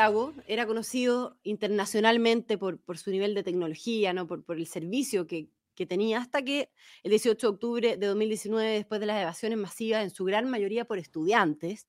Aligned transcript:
Santiago 0.00 0.32
era 0.46 0.66
conocido 0.66 1.38
internacionalmente 1.42 2.56
por, 2.56 2.80
su 2.96 3.10
nivel 3.10 3.34
de 3.34 3.42
tecnología, 3.42 4.14
¿no? 4.14 4.26
por, 4.26 4.56
el 4.56 4.66
servicio 4.66 5.26
que, 5.26 5.50
tenía, 5.86 6.18
hasta 6.18 6.42
que 6.42 6.70
el 7.02 7.10
18 7.10 7.46
de 7.46 7.54
octubre 7.54 7.96
de 7.96 8.06
2019, 8.06 8.70
después 8.70 9.00
de 9.00 9.06
las 9.06 9.20
evasiones 9.20 9.58
masivas, 9.58 10.02
en 10.02 10.10
su 10.10 10.24
gran 10.24 10.48
mayoría 10.48 10.86
por 10.86 10.98
estudiantes, 10.98 11.86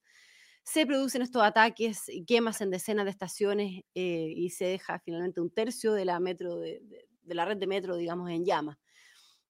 se 0.63 0.85
producen 0.85 1.21
estos 1.21 1.41
ataques 1.41 2.09
y 2.09 2.25
quemas 2.25 2.59
en 2.61 2.69
decenas 2.69 3.05
de 3.05 3.11
estaciones 3.11 3.83
eh, 3.95 4.33
y 4.35 4.49
se 4.49 4.65
deja 4.65 4.99
finalmente 4.99 5.41
un 5.41 5.49
tercio 5.49 5.93
de 5.93 6.05
la, 6.05 6.19
metro 6.19 6.57
de, 6.57 6.81
la 7.25 7.45
red 7.45 7.57
de 7.57 7.67
metro, 7.67 7.95
digamos, 7.95 8.29
en 8.29 8.45
llamas. 8.45 8.77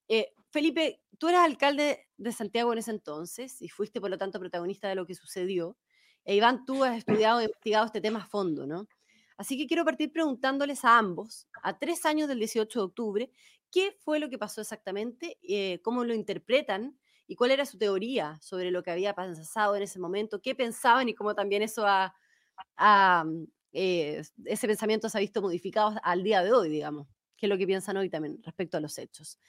Eh, 0.07 0.33
Felipe, 0.51 1.01
tú 1.17 1.29
eras 1.29 1.45
alcalde 1.45 2.07
de 2.17 2.31
Santiago 2.31 2.73
en 2.73 2.79
ese 2.79 2.91
entonces 2.91 3.59
y 3.61 3.69
fuiste, 3.69 4.01
por 4.01 4.11
lo 4.11 4.17
tanto, 4.17 4.39
protagonista 4.39 4.87
de 4.87 4.95
lo 4.95 5.07
que 5.07 5.15
sucedió. 5.15 5.77
E 6.23 6.35
Iván, 6.35 6.65
tú 6.65 6.83
has 6.83 6.97
estudiado 6.97 7.39
e 7.39 7.45
investigado 7.45 7.85
este 7.85 8.01
tema 8.01 8.19
a 8.19 8.25
fondo, 8.25 8.67
¿no? 8.67 8.87
Así 9.37 9.57
que 9.57 9.65
quiero 9.65 9.83
partir 9.83 10.11
preguntándoles 10.11 10.85
a 10.85 10.97
ambos, 10.97 11.47
a 11.63 11.77
tres 11.79 12.05
años 12.05 12.27
del 12.27 12.37
18 12.37 12.79
de 12.79 12.85
octubre, 12.85 13.31
¿qué 13.71 13.91
fue 13.91 14.19
lo 14.19 14.29
que 14.29 14.37
pasó 14.37 14.61
exactamente? 14.61 15.39
Eh, 15.41 15.81
¿Cómo 15.83 16.03
lo 16.03 16.13
interpretan? 16.13 16.97
¿Y 17.25 17.35
cuál 17.35 17.51
era 17.51 17.65
su 17.65 17.77
teoría 17.77 18.37
sobre 18.41 18.69
lo 18.69 18.83
que 18.83 18.91
había 18.91 19.15
pasado 19.15 19.75
en 19.75 19.81
ese 19.81 19.99
momento? 19.99 20.41
¿Qué 20.41 20.53
pensaban 20.53 21.09
y 21.09 21.15
cómo 21.15 21.33
también 21.33 21.63
eso 21.63 21.85
ha, 21.87 22.13
eh, 23.71 24.21
ese 24.45 24.67
pensamiento 24.67 25.09
se 25.09 25.17
ha 25.17 25.21
visto 25.21 25.41
modificado 25.41 25.95
al 26.03 26.23
día 26.23 26.43
de 26.43 26.51
hoy, 26.51 26.69
digamos? 26.69 27.07
¿Qué 27.35 27.47
es 27.47 27.49
lo 27.49 27.57
que 27.57 27.65
piensan 27.65 27.97
hoy 27.97 28.09
también 28.09 28.43
respecto 28.43 28.77
a 28.77 28.79
los 28.79 28.95
hechos? 28.99 29.39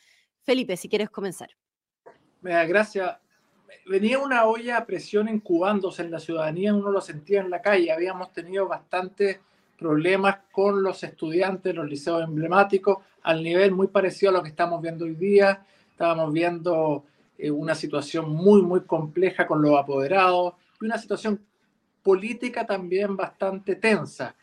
Felipe, 0.42 0.76
si 0.76 0.88
quieres 0.88 1.10
comenzar. 1.10 1.50
Gracias 2.40 3.18
venía 3.86 4.18
una 4.18 4.46
olla 4.46 4.78
a 4.78 4.86
presión 4.86 5.28
incubándose 5.28 6.02
en 6.02 6.10
la 6.10 6.20
ciudadanía, 6.20 6.74
uno 6.74 6.90
lo 6.90 7.00
sentía 7.00 7.40
en 7.40 7.50
la 7.50 7.60
calle. 7.60 7.92
Habíamos 7.92 8.32
tenido 8.32 8.68
bastantes 8.68 9.40
problemas 9.78 10.38
con 10.52 10.82
los 10.82 11.02
estudiantes, 11.02 11.74
los 11.74 11.88
liceos 11.88 12.22
emblemáticos, 12.22 12.98
al 13.22 13.42
nivel 13.42 13.72
muy 13.72 13.88
parecido 13.88 14.30
a 14.30 14.34
lo 14.34 14.42
que 14.42 14.50
estamos 14.50 14.80
viendo 14.80 15.04
hoy 15.04 15.14
día. 15.14 15.64
Estábamos 15.90 16.32
viendo 16.32 17.04
eh, 17.38 17.50
una 17.50 17.74
situación 17.74 18.30
muy, 18.30 18.62
muy 18.62 18.82
compleja 18.82 19.46
con 19.46 19.60
los 19.60 19.78
apoderados 19.78 20.54
y 20.80 20.86
una 20.86 20.98
situación 20.98 21.40
política 22.02 22.66
también 22.66 23.16
bastante 23.16 23.76
tensa. 23.76 24.34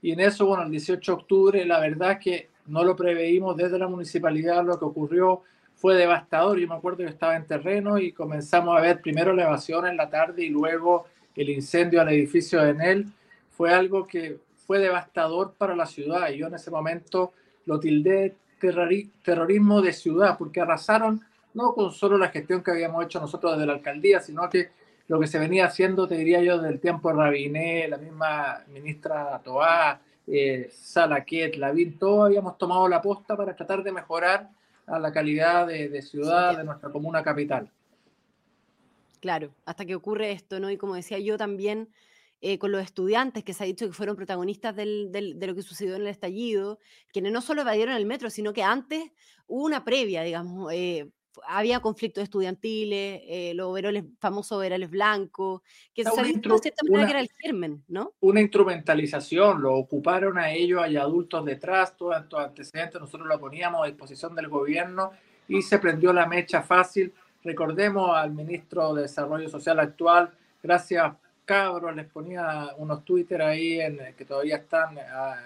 Y 0.00 0.12
en 0.12 0.20
eso, 0.20 0.46
bueno, 0.46 0.64
el 0.64 0.70
18 0.70 1.12
de 1.12 1.20
octubre, 1.20 1.64
la 1.64 1.78
verdad 1.78 2.12
es 2.12 2.18
que 2.18 2.48
no 2.66 2.84
lo 2.84 2.96
preveímos 2.96 3.56
desde 3.56 3.78
la 3.78 3.88
municipalidad 3.88 4.64
lo 4.64 4.78
que 4.78 4.84
ocurrió 4.84 5.42
fue 5.82 5.96
devastador. 5.96 6.60
Yo 6.60 6.68
me 6.68 6.76
acuerdo 6.76 6.98
que 6.98 7.06
estaba 7.06 7.34
en 7.34 7.44
terreno 7.44 7.98
y 7.98 8.12
comenzamos 8.12 8.78
a 8.78 8.80
ver 8.80 9.00
primero 9.00 9.32
la 9.32 9.42
evasión 9.42 9.84
en 9.84 9.96
la 9.96 10.08
tarde 10.08 10.44
y 10.44 10.48
luego 10.48 11.06
el 11.34 11.50
incendio 11.50 12.00
al 12.00 12.10
edificio 12.10 12.62
de 12.62 12.70
Enel. 12.70 13.06
Fue 13.50 13.74
algo 13.74 14.06
que 14.06 14.38
fue 14.64 14.78
devastador 14.78 15.54
para 15.58 15.74
la 15.74 15.86
ciudad. 15.86 16.30
Y 16.30 16.38
yo 16.38 16.46
en 16.46 16.54
ese 16.54 16.70
momento 16.70 17.32
lo 17.66 17.80
tildé 17.80 18.36
terrorismo 19.24 19.82
de 19.82 19.92
ciudad, 19.92 20.38
porque 20.38 20.60
arrasaron 20.60 21.20
no 21.52 21.74
con 21.74 21.90
solo 21.90 22.16
la 22.16 22.28
gestión 22.28 22.62
que 22.62 22.70
habíamos 22.70 23.04
hecho 23.04 23.18
nosotros 23.18 23.54
desde 23.54 23.66
la 23.66 23.72
alcaldía, 23.72 24.20
sino 24.20 24.48
que 24.48 24.70
lo 25.08 25.18
que 25.18 25.26
se 25.26 25.40
venía 25.40 25.66
haciendo, 25.66 26.06
te 26.06 26.14
diría 26.14 26.40
yo, 26.44 26.58
desde 26.58 26.74
el 26.74 26.80
tiempo 26.80 27.08
de 27.08 27.16
Rabiné, 27.16 27.88
la 27.88 27.96
misma 27.96 28.62
ministra 28.68 29.40
Toá, 29.42 30.00
eh, 30.28 30.70
Salaquet, 30.72 31.56
Lavín, 31.56 31.98
todos 31.98 32.26
habíamos 32.26 32.56
tomado 32.56 32.86
la 32.86 33.02
posta 33.02 33.36
para 33.36 33.56
tratar 33.56 33.82
de 33.82 33.90
mejorar 33.90 34.48
a 34.92 34.98
la 34.98 35.12
calidad 35.12 35.66
de, 35.66 36.02
ciudad 36.02 36.56
de 36.56 36.64
nuestra 36.64 36.90
comuna 36.90 37.22
capital. 37.22 37.70
Claro, 39.20 39.54
hasta 39.64 39.84
que 39.84 39.94
ocurre 39.94 40.32
esto, 40.32 40.60
¿no? 40.60 40.70
Y 40.70 40.76
como 40.76 40.94
decía 40.94 41.18
yo 41.18 41.38
también, 41.38 41.88
eh, 42.40 42.58
con 42.58 42.72
los 42.72 42.82
estudiantes 42.82 43.44
que 43.44 43.54
se 43.54 43.64
ha 43.64 43.66
dicho 43.66 43.86
que 43.86 43.92
fueron 43.92 44.16
protagonistas 44.16 44.74
de 44.76 45.36
lo 45.40 45.54
que 45.54 45.62
sucedió 45.62 45.94
en 45.94 46.02
el 46.02 46.08
estallido, 46.08 46.78
quienes 47.12 47.32
no 47.32 47.40
solo 47.40 47.62
evadieron 47.62 47.94
el 47.94 48.04
metro, 48.04 48.30
sino 48.30 48.52
que 48.52 48.62
antes 48.62 49.12
hubo 49.46 49.64
una 49.64 49.84
previa, 49.84 50.22
digamos, 50.22 50.72
eh, 50.72 51.08
había 51.46 51.80
conflictos 51.80 52.22
estudiantiles, 52.22 53.22
eh, 53.24 53.52
los 53.54 53.68
overoles, 53.68 54.04
famosos 54.18 54.58
overoles 54.58 54.90
blancos, 54.90 55.62
que 55.94 56.04
se 56.04 56.10
de 56.10 56.40
cierta 56.58 56.84
manera 56.88 57.06
que 57.06 57.10
era 57.10 57.20
el 57.20 57.30
germen, 57.38 57.84
¿no? 57.88 58.12
Una 58.20 58.40
instrumentalización, 58.40 59.62
lo 59.62 59.74
ocuparon 59.74 60.38
a 60.38 60.52
ellos, 60.52 60.82
hay 60.82 60.96
adultos 60.96 61.44
detrás, 61.44 61.96
todos 61.96 62.16
estos 62.20 62.40
antecedentes, 62.40 63.00
nosotros 63.00 63.28
lo 63.28 63.38
poníamos 63.38 63.82
a 63.82 63.86
disposición 63.86 64.34
del 64.34 64.48
gobierno 64.48 65.12
y 65.48 65.62
se 65.62 65.78
prendió 65.78 66.12
la 66.12 66.26
mecha 66.26 66.62
fácil. 66.62 67.12
Recordemos 67.44 68.16
al 68.16 68.32
ministro 68.32 68.94
de 68.94 69.02
Desarrollo 69.02 69.48
Social 69.48 69.80
actual, 69.80 70.30
gracias 70.62 71.12
cabros, 71.44 71.94
les 71.94 72.06
ponía 72.06 72.70
unos 72.78 73.04
Twitter 73.04 73.42
ahí 73.42 73.80
en, 73.80 74.14
que 74.16 74.24
todavía 74.24 74.56
están 74.56 74.96
ah, 74.98 75.36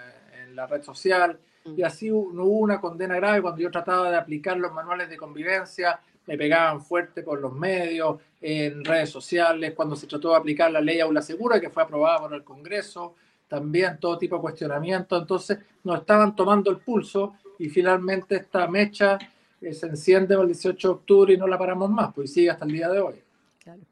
en 0.42 0.54
la 0.54 0.66
red 0.66 0.82
social, 0.82 1.38
y 1.76 1.82
así 1.82 2.08
no 2.08 2.44
hubo 2.44 2.58
una 2.58 2.80
condena 2.80 3.16
grave 3.16 3.42
cuando 3.42 3.60
yo 3.60 3.70
trataba 3.70 4.10
de 4.10 4.16
aplicar 4.16 4.56
los 4.58 4.72
manuales 4.72 5.08
de 5.08 5.16
convivencia, 5.16 6.00
me 6.26 6.36
pegaban 6.36 6.80
fuerte 6.80 7.22
por 7.22 7.40
los 7.40 7.52
medios, 7.52 8.20
en 8.40 8.84
redes 8.84 9.10
sociales, 9.10 9.74
cuando 9.74 9.96
se 9.96 10.06
trató 10.06 10.30
de 10.30 10.36
aplicar 10.36 10.70
la 10.70 10.80
ley 10.80 11.00
Aula 11.00 11.22
Segura, 11.22 11.60
que 11.60 11.70
fue 11.70 11.82
aprobada 11.82 12.20
por 12.20 12.34
el 12.34 12.44
Congreso, 12.44 13.14
también 13.48 13.98
todo 13.98 14.18
tipo 14.18 14.36
de 14.36 14.42
cuestionamiento, 14.42 15.16
entonces 15.16 15.58
nos 15.84 16.00
estaban 16.00 16.34
tomando 16.34 16.70
el 16.70 16.78
pulso 16.78 17.34
y 17.58 17.68
finalmente 17.68 18.36
esta 18.36 18.66
mecha 18.66 19.18
eh, 19.60 19.72
se 19.72 19.86
enciende 19.86 20.34
el 20.34 20.46
18 20.46 20.88
de 20.88 20.94
octubre 20.94 21.34
y 21.34 21.36
no 21.36 21.46
la 21.46 21.58
paramos 21.58 21.90
más, 21.90 22.12
pues 22.12 22.32
sigue 22.32 22.50
hasta 22.50 22.64
el 22.64 22.72
día 22.72 22.88
de 22.88 23.00
hoy. 23.00 23.14
Claro. 23.62 23.82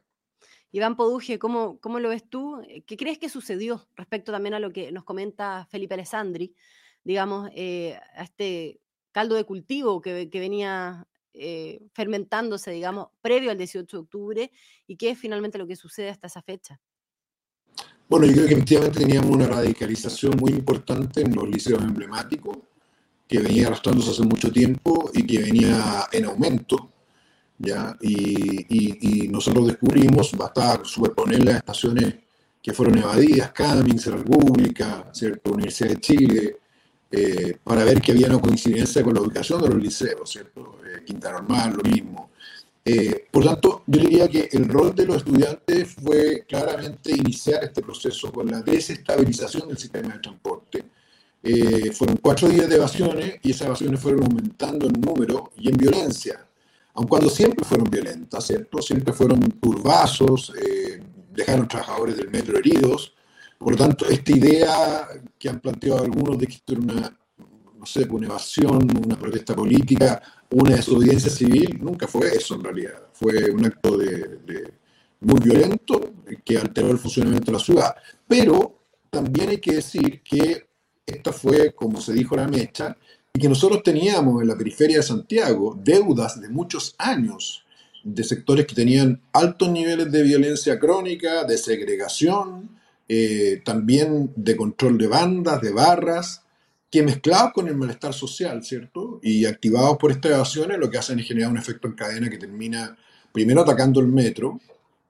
Iván 0.73 0.97
Poduje, 0.97 1.39
¿cómo, 1.39 1.79
¿cómo 1.81 2.01
lo 2.01 2.09
ves 2.09 2.29
tú? 2.29 2.61
¿Qué 2.85 2.97
crees 2.97 3.19
que 3.19 3.29
sucedió 3.29 3.87
respecto 3.97 4.33
también 4.33 4.55
a 4.55 4.59
lo 4.59 4.73
que 4.73 4.91
nos 4.91 5.05
comenta 5.05 5.67
Felipe 5.71 5.95
Alessandri? 5.95 6.53
Digamos, 7.05 7.51
eh, 7.55 7.99
a 8.17 8.25
este 8.25 8.81
caldo 9.13 9.37
de 9.37 9.45
cultivo 9.45 10.01
que, 10.01 10.29
venía 10.33 11.07
eh, 11.33 11.81
fermentándose, 11.93 12.73
digamos, 12.73 13.09
previo 13.21 13.51
al 13.51 13.59
18 13.59 13.97
de 13.97 14.01
octubre 14.01 14.51
y 14.87 14.97
qué 14.97 15.11
es 15.11 15.19
finalmente 15.19 15.59
lo 15.59 15.67
que 15.67 15.77
sucede 15.77 16.11
hasta 16.11 16.27
esa 16.27 16.43
fecha. 16.43 16.81
Bueno, 18.09 18.27
yo 18.27 18.35
creo 18.35 18.49
que 18.49 18.55
efectivamente 18.55 19.01
teníamos 19.01 19.31
una 19.31 19.47
radicalización 19.47 20.37
muy 20.39 20.51
importante 20.53 21.23
en 21.23 21.35
los 21.35 21.49
liceos 21.49 21.83
emblemáticos, 21.83 22.59
que 23.27 23.39
venía 23.39 23.69
arrastrándose 23.69 24.11
hace 24.11 24.23
mucho 24.23 24.53
tiempo 24.53 25.11
y 25.15 25.25
que 25.27 25.39
venía 25.39 26.07
en 26.13 26.25
aumento. 26.27 26.91
¿ya? 27.59 27.97
Y, 28.01 29.29
nosotros 29.29 29.67
descubrimos, 29.67 30.37
bastaba 30.37 30.85
superponer 30.85 31.45
las 31.45 31.57
estaciones 31.57 32.15
que 32.63 32.73
fueron 32.73 32.99
evadidas, 32.99 33.53
Cummings, 33.53 34.07
República, 34.07 35.11
¿cierto? 35.13 35.53
Universidad 35.53 35.91
de 35.91 36.01
Chile, 36.01 36.57
eh, 37.17 37.59
para 37.63 37.85
ver 37.85 38.01
que 38.01 38.11
había 38.11 38.27
una 38.27 38.41
coincidencia 38.41 39.01
con 39.05 39.15
la 39.15 39.21
ubicación 39.21 39.63
de 39.63 39.69
los 39.69 39.81
liceos, 39.81 40.29
¿cierto? 40.29 40.81
Eh, 40.85 41.05
Quinta 41.05 41.31
Normal, 41.31 41.75
lo 41.77 41.89
mismo. 41.89 42.31
Eh, 42.85 43.27
por 43.31 43.45
tanto, 43.45 43.85
yo 43.87 44.01
diría 44.01 44.27
que 44.27 44.49
el 44.51 44.69
rol 44.69 44.93
de 44.97 45.07
los 45.07 45.19
estudiantes 45.19 45.95
fue 45.95 46.45
claramente 46.49 47.13
iniciar 47.13 47.63
este 47.63 47.83
proceso 47.83 48.33
con 48.33 48.51
la 48.51 48.63
desestabilización 48.63 49.69
del 49.69 49.79
sistema 49.79 50.15
de 50.15 50.19
transporte. 50.19 50.85
fueron 51.93 52.17
cuatro 52.17 52.49
días 52.49 52.69
de 52.69 52.77
evasiones 52.77 53.37
y 53.43 53.51
esas 53.51 53.69
evasiones 53.69 54.01
fueron 54.01 54.25
aumentando 54.25 54.87
en 54.87 55.01
número 55.01 55.53
y 55.57 55.69
en 55.69 55.77
violencia, 55.77 56.45
aun 56.95 57.07
cuando 57.07 57.31
siempre 57.31 57.65
fueron 57.65 57.89
violentas, 57.89 58.47
¿cierto? 58.47 58.83
Siempre 58.83 59.13
fueron 59.13 59.41
turbazos, 59.61 60.53
dejaron 61.33 61.69
trabajadores 61.69 62.17
del 62.17 62.31
metro 62.31 62.59
heridos, 62.59 63.15
por 63.59 63.73
lo 63.73 63.79
tanto, 63.79 64.07
esta 64.07 64.33
idea 64.33 65.09
que 65.39 65.49
han 65.49 65.61
planteado 65.61 66.03
algunos 66.03 66.39
de 66.39 66.47
que 66.47 66.55
esto 66.55 66.73
era 66.73 66.83
una, 66.83 67.19
no 67.79 67.87
sé, 67.87 68.05
una 68.05 68.27
evasión, 68.27 68.89
una 69.05 69.19
protesta 69.19 69.55
política, 69.55 70.23
una 70.51 70.77
desobediencia 70.77 71.31
civil, 71.31 71.79
nunca 71.81 72.07
fue 72.07 72.29
eso 72.29 72.55
en 72.55 72.65
realidad. 72.65 73.03
Fue 73.13 73.51
un 73.51 73.65
acto 73.65 73.97
de, 73.97 74.73
muy 75.21 75.41
violento 75.41 76.13
que 76.45 76.59
alteró 76.59 76.91
el 76.91 76.99
funcionamiento 76.99 77.47
de 77.47 77.59
la 77.59 77.65
ciudad. 77.65 77.95
Pero 78.27 78.79
también 79.11 79.51
hay 79.51 79.59
que 79.59 79.77
decir 79.77 80.23
que 80.23 80.67
esta 81.07 81.33
fue, 81.33 81.75
como 81.75 82.01
se 82.01 82.13
dijo 82.13 82.37
la 82.37 82.47
mecha, 82.47 82.97
y 83.33 83.41
que 83.41 83.49
nosotros 83.49 83.83
teníamos 83.83 84.43
en 84.43 84.49
la 84.49 84.57
periferia 84.57 84.99
de 84.99 85.03
Santiago 85.03 85.77
deudas 85.83 86.41
de 86.41 86.49
muchos 86.49 86.95
años 86.99 87.65
de 88.05 88.23
sectores 88.23 88.67
que 88.67 88.75
tenían 88.75 89.21
altos 89.33 89.71
niveles 89.71 90.13
de 90.13 90.23
violencia 90.23 90.79
crónica, 90.79 91.45
de 91.45 91.57
segregación, 91.57 92.79
eh, 93.09 93.61
también 93.65 94.33
de 94.37 94.57
control 94.57 94.99
de 94.99 95.07
bandas, 95.07 95.61
de 95.61 95.73
barras, 95.73 96.43
que 96.91 97.03
mezclados 97.03 97.53
con 97.53 97.69
el 97.69 97.77
malestar 97.77 98.15
social, 98.15 98.63
¿cierto? 98.65 99.19
Y 99.23 99.47
activados 99.47 99.99
por 99.99 100.13
estas 100.13 100.33
evasión 100.33 100.73
lo 100.79 100.91
que 100.91 100.99
hacen 100.99 101.19
es 101.19 101.27
generar 101.27 101.51
un 101.51 101.59
efecto 101.59 101.89
en 101.89 101.95
cadena 101.95 102.31
que 102.31 102.39
termina 102.39 102.97
primero 103.33 103.63
atacando 103.63 104.01
el 104.01 104.07
metro, 104.07 104.61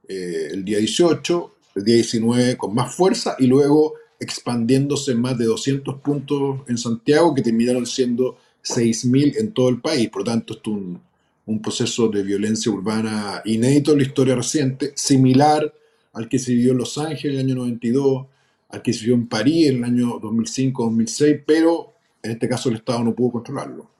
eh, 0.08 0.48
el 0.52 0.64
día 0.64 0.78
18, 0.78 1.54
el 1.76 1.84
día 1.84 1.96
19 1.96 2.56
con 2.56 2.74
más 2.74 2.94
fuerza 2.94 3.36
y 3.38 3.46
luego 3.46 3.94
expandiéndose 4.18 5.14
más 5.14 5.36
de 5.36 5.44
200 5.44 6.00
puntos 6.00 6.60
en 6.68 6.78
Santiago 6.78 7.34
que 7.34 7.42
terminaron 7.42 7.84
siendo 7.84 8.38
6.000 8.64 9.36
en 9.38 9.52
todo 9.52 9.68
el 9.68 9.80
país. 9.80 10.08
Por 10.08 10.22
lo 10.22 10.32
tanto, 10.32 10.54
es 10.54 10.60
un 10.64 11.60
proceso 11.60 12.08
de 12.08 12.22
violencia 12.22 12.72
urbana 12.72 13.42
inédito 13.44 13.92
en 13.92 13.98
la 13.98 14.04
historia 14.04 14.34
reciente, 14.34 14.92
similar 14.96 15.70
al 16.14 16.28
que 16.28 16.38
se 16.38 16.52
vivió 16.52 16.72
en 16.72 16.78
Los 16.78 16.96
Ángeles 16.96 17.40
en 17.40 17.46
el 17.46 17.52
año 17.52 17.54
92, 17.56 18.26
adquisición 18.68 19.20
en 19.20 19.28
París 19.28 19.68
en 19.68 19.76
el 19.78 19.84
año 19.84 20.20
2005-2006, 20.20 21.44
pero 21.46 21.94
en 22.22 22.30
este 22.32 22.48
caso 22.48 22.68
el 22.68 22.76
Estado 22.76 23.04
no 23.04 23.14
pudo 23.14 23.32
controlarlo. 23.32 23.90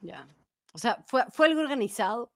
Ya. 0.00 0.28
O 0.72 0.78
sea, 0.78 1.02
¿fue, 1.06 1.24
fue 1.30 1.46
algo 1.46 1.60
organizado? 1.60 2.30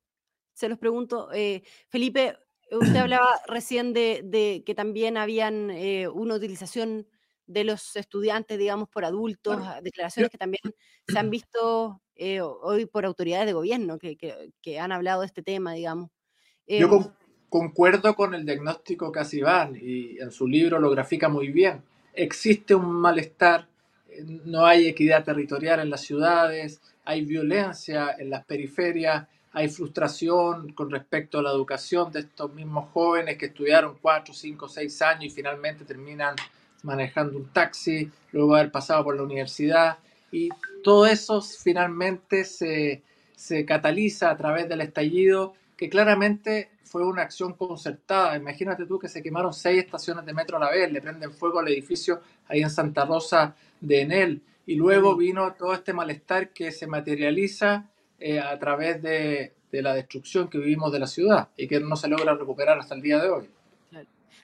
Se 0.55 0.69
los 0.69 0.79
pregunto. 0.79 1.31
Eh, 1.33 1.63
Felipe, 1.89 2.37
usted 2.71 2.97
hablaba 2.97 3.41
recién 3.47 3.93
de, 3.93 4.63
que 4.65 4.75
también 4.75 5.17
habían 5.17 5.71
eh, 5.71 6.09
una 6.09 6.35
utilización 6.35 7.07
de 7.47 7.65
los 7.65 7.97
estudiantes, 7.97 8.59
digamos, 8.59 8.89
por 8.89 9.05
adultos, 9.05 9.61
declaraciones 9.83 10.31
que 10.31 10.39
también 10.39 10.63
se 11.07 11.19
han 11.19 11.31
visto 11.31 12.01
eh, 12.15 12.41
hoy 12.41 12.87
por 12.87 13.05
autoridades 13.05 13.47
de 13.47 13.53
gobierno 13.53 13.99
que, 13.99 14.17
que, 14.17 14.79
han 14.79 14.93
hablado 14.93 15.21
de 15.21 15.27
este 15.27 15.43
tema, 15.43 15.73
digamos. 15.73 16.11
Yo 16.67 16.87
em, 16.87 17.13
concuerdo 17.51 18.15
con 18.15 18.35
el 18.35 18.47
diagnóstico 18.47 19.13
que 19.13 19.19
hace 19.19 19.39
Iván 19.39 19.77
y 19.79 20.19
en 20.21 20.31
su 20.31 20.47
libro 20.47 20.79
lo 20.79 20.89
grafica 20.91 21.29
muy 21.29 21.49
bien. 21.49 21.83
Existe 22.15 22.75
un 22.75 22.91
malestar, 22.93 23.67
no 24.45 24.65
hay 24.65 24.87
equidad 24.87 25.25
territorial 25.25 25.81
en 25.81 25.91
las 25.91 26.01
ciudades, 26.01 26.81
hay 27.05 27.23
violencia 27.23 28.15
en 28.19 28.31
las 28.31 28.45
periferias, 28.45 29.27
hay 29.53 29.69
frustración 29.69 30.73
con 30.73 30.91
respecto 30.91 31.41
a 31.41 31.43
la 31.43 31.51
educación 31.51 32.13
de 32.13 32.21
estos 32.21 32.55
mismos 32.55 32.91
jóvenes 32.93 33.37
que 33.37 33.47
estudiaron 33.47 33.99
cuatro, 34.01 34.33
cinco, 34.33 34.69
seis 34.69 35.03
años 35.03 35.25
y 35.25 35.31
finalmente 35.31 35.85
terminan 35.85 36.37
manejando 36.85 37.37
un 37.37 37.49
taxi, 37.49 38.11
luego 38.33 38.55
haber 38.55 38.71
pasado 38.71 39.03
por 39.05 39.17
la 39.17 39.25
universidad. 39.25 39.99
Y 40.31 40.51
todo 40.85 41.07
eso 41.07 41.43
finalmente 41.43 42.45
se, 42.45 43.03
se 43.35 43.65
cataliza 43.65 44.31
a 44.31 44.37
través 44.37 44.69
del 44.69 44.83
estallido, 44.83 45.55
que 45.81 45.89
claramente 45.89 46.73
fue 46.85 47.07
una 47.07 47.23
acción 47.23 47.55
concertada. 47.55 48.37
Imagínate 48.37 48.85
tú 48.85 48.99
que 48.99 49.09
se 49.09 49.23
quemaron 49.23 49.55
seis 49.55 49.83
estaciones 49.83 50.27
de 50.27 50.35
metro 50.35 50.59
a 50.59 50.61
la 50.61 50.71
vez, 50.71 50.93
le 50.93 51.01
prenden 51.01 51.33
fuego 51.33 51.59
al 51.59 51.69
edificio 51.69 52.21
ahí 52.49 52.61
en 52.61 52.69
Santa 52.69 53.07
Rosa 53.07 53.57
de 53.81 54.03
Enel. 54.03 54.43
Y 54.67 54.75
luego 54.75 55.17
vino 55.17 55.55
todo 55.55 55.73
este 55.73 55.95
malestar 55.95 56.51
que 56.51 56.71
se 56.71 56.87
materializa 56.87 57.89
eh, 58.19 58.39
a 58.39 58.59
través 58.59 59.01
de, 59.01 59.55
la 59.73 59.95
destrucción 59.95 60.51
que 60.51 60.59
vivimos 60.59 60.93
de 60.93 60.99
la 60.99 61.07
ciudad 61.07 61.49
y 61.57 61.67
que 61.67 61.81
no 61.81 61.97
se 61.97 62.09
logra 62.09 62.35
recuperar 62.35 62.79
hasta 62.79 62.95
el 62.95 63.01
día 63.01 63.19
de 63.19 63.31
hoy. 63.31 63.49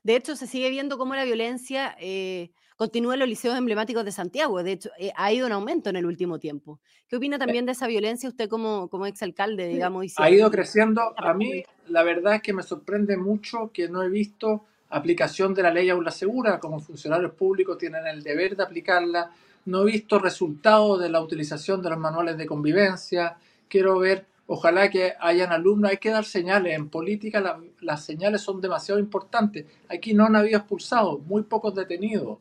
De 0.05 0.17
hecho, 0.17 0.37
se 0.37 0.47
sigue 0.47 0.71
viendo 0.71 0.97
cómo 0.97 1.15
la 1.15 1.25
violencia 1.25 1.94
eh, 2.00 2.49
continúa 2.76 3.14
en 3.14 3.20
los 3.20 3.28
liceos 3.28 3.56
emblemáticos 3.56 4.05
de 4.05 4.12
Santiago. 4.12 4.62
De 4.62 4.73
hecho, 4.73 4.90
eh, 4.99 5.12
ha 5.17 5.32
ido 5.32 5.46
en 5.46 5.52
aumento 5.52 5.90
en 5.90 5.96
el 5.96 6.06
último 6.06 6.38
tiempo. 6.38 6.78
¿Qué 7.08 7.17
opina 7.17 7.38
también 7.38 7.67
de 7.67 7.73
esa 7.73 7.87
violencia 7.87 8.28
usted 8.28 8.49
como, 8.49 8.88
como 8.88 9.06
exalcalde, 9.06 9.69
digamos? 9.69 10.05
ha 10.17 10.31
ido 10.31 10.50
creciendo. 10.50 11.14
A 11.17 11.34
mí, 11.34 11.64
la 11.88 12.02
verdad 12.02 12.37
es 12.37 12.43
que 12.43 12.52
me 12.52 12.62
sorprende 12.62 13.17
mucho 13.17 13.70
que 13.73 13.88
no 13.88 14.02
he 14.02 14.08
visto 14.08 14.64
aplicación 14.90 15.55
de 15.55 15.62
la 15.62 15.70
ley 15.73 15.90
aula 15.90 16.11
segura. 16.11 16.61
Como 16.61 16.81
funcionarios 16.81 17.32
públicos 17.32 17.78
tienen 17.78 18.06
el 18.06 18.23
deber 18.23 18.56
de 18.56 18.62
aplicarla. 18.62 19.31
No 19.64 19.82
he 19.82 19.93
visto 19.93 20.19
resultados 20.19 21.00
de 21.00 21.08
la 21.08 21.20
utilización 21.20 21.82
de 21.82 21.90
los 21.90 21.99
manuales 21.99 22.37
de 22.37 22.46
convivencia 22.46 23.37
quiero 23.69 23.99
ver, 23.99 24.26
ojalá 24.46 24.90
que 24.90 25.14
hayan 25.20 25.52
alumnos, 25.52 25.90
hay 25.90 25.99
que 25.99 26.11
dar 26.11 26.25
señales. 26.25 26.75
En 26.75 26.88
política 26.88 27.58
las 27.81 28.05
señales 28.05 28.43
son 28.43 28.61
demasiado 28.61 29.00
importantes. 29.00 29.67
Aquí 29.88 30.14
no 30.14 30.25
han 30.26 30.37
habido 30.37 30.58
expulsados, 30.58 31.20
muy 31.22 31.43
pocos 31.43 31.75
detenidos. 31.75 32.38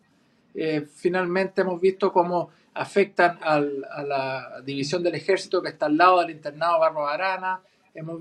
Eh, 0.55 0.87
finalmente 0.93 1.61
hemos 1.61 1.81
visto 1.81 2.11
cómo 2.11 2.49
afectan 2.73 3.37
a 3.41 3.59
la 3.59 4.61
división 4.63 5.03
del 5.03 5.15
ejército 5.15 5.61
que 5.61 5.69
está 5.69 5.85
al 5.85 5.97
lado 5.97 6.21
del 6.21 6.31
internado 6.31 6.79
Barro 6.79 7.07
Arana 7.07 7.61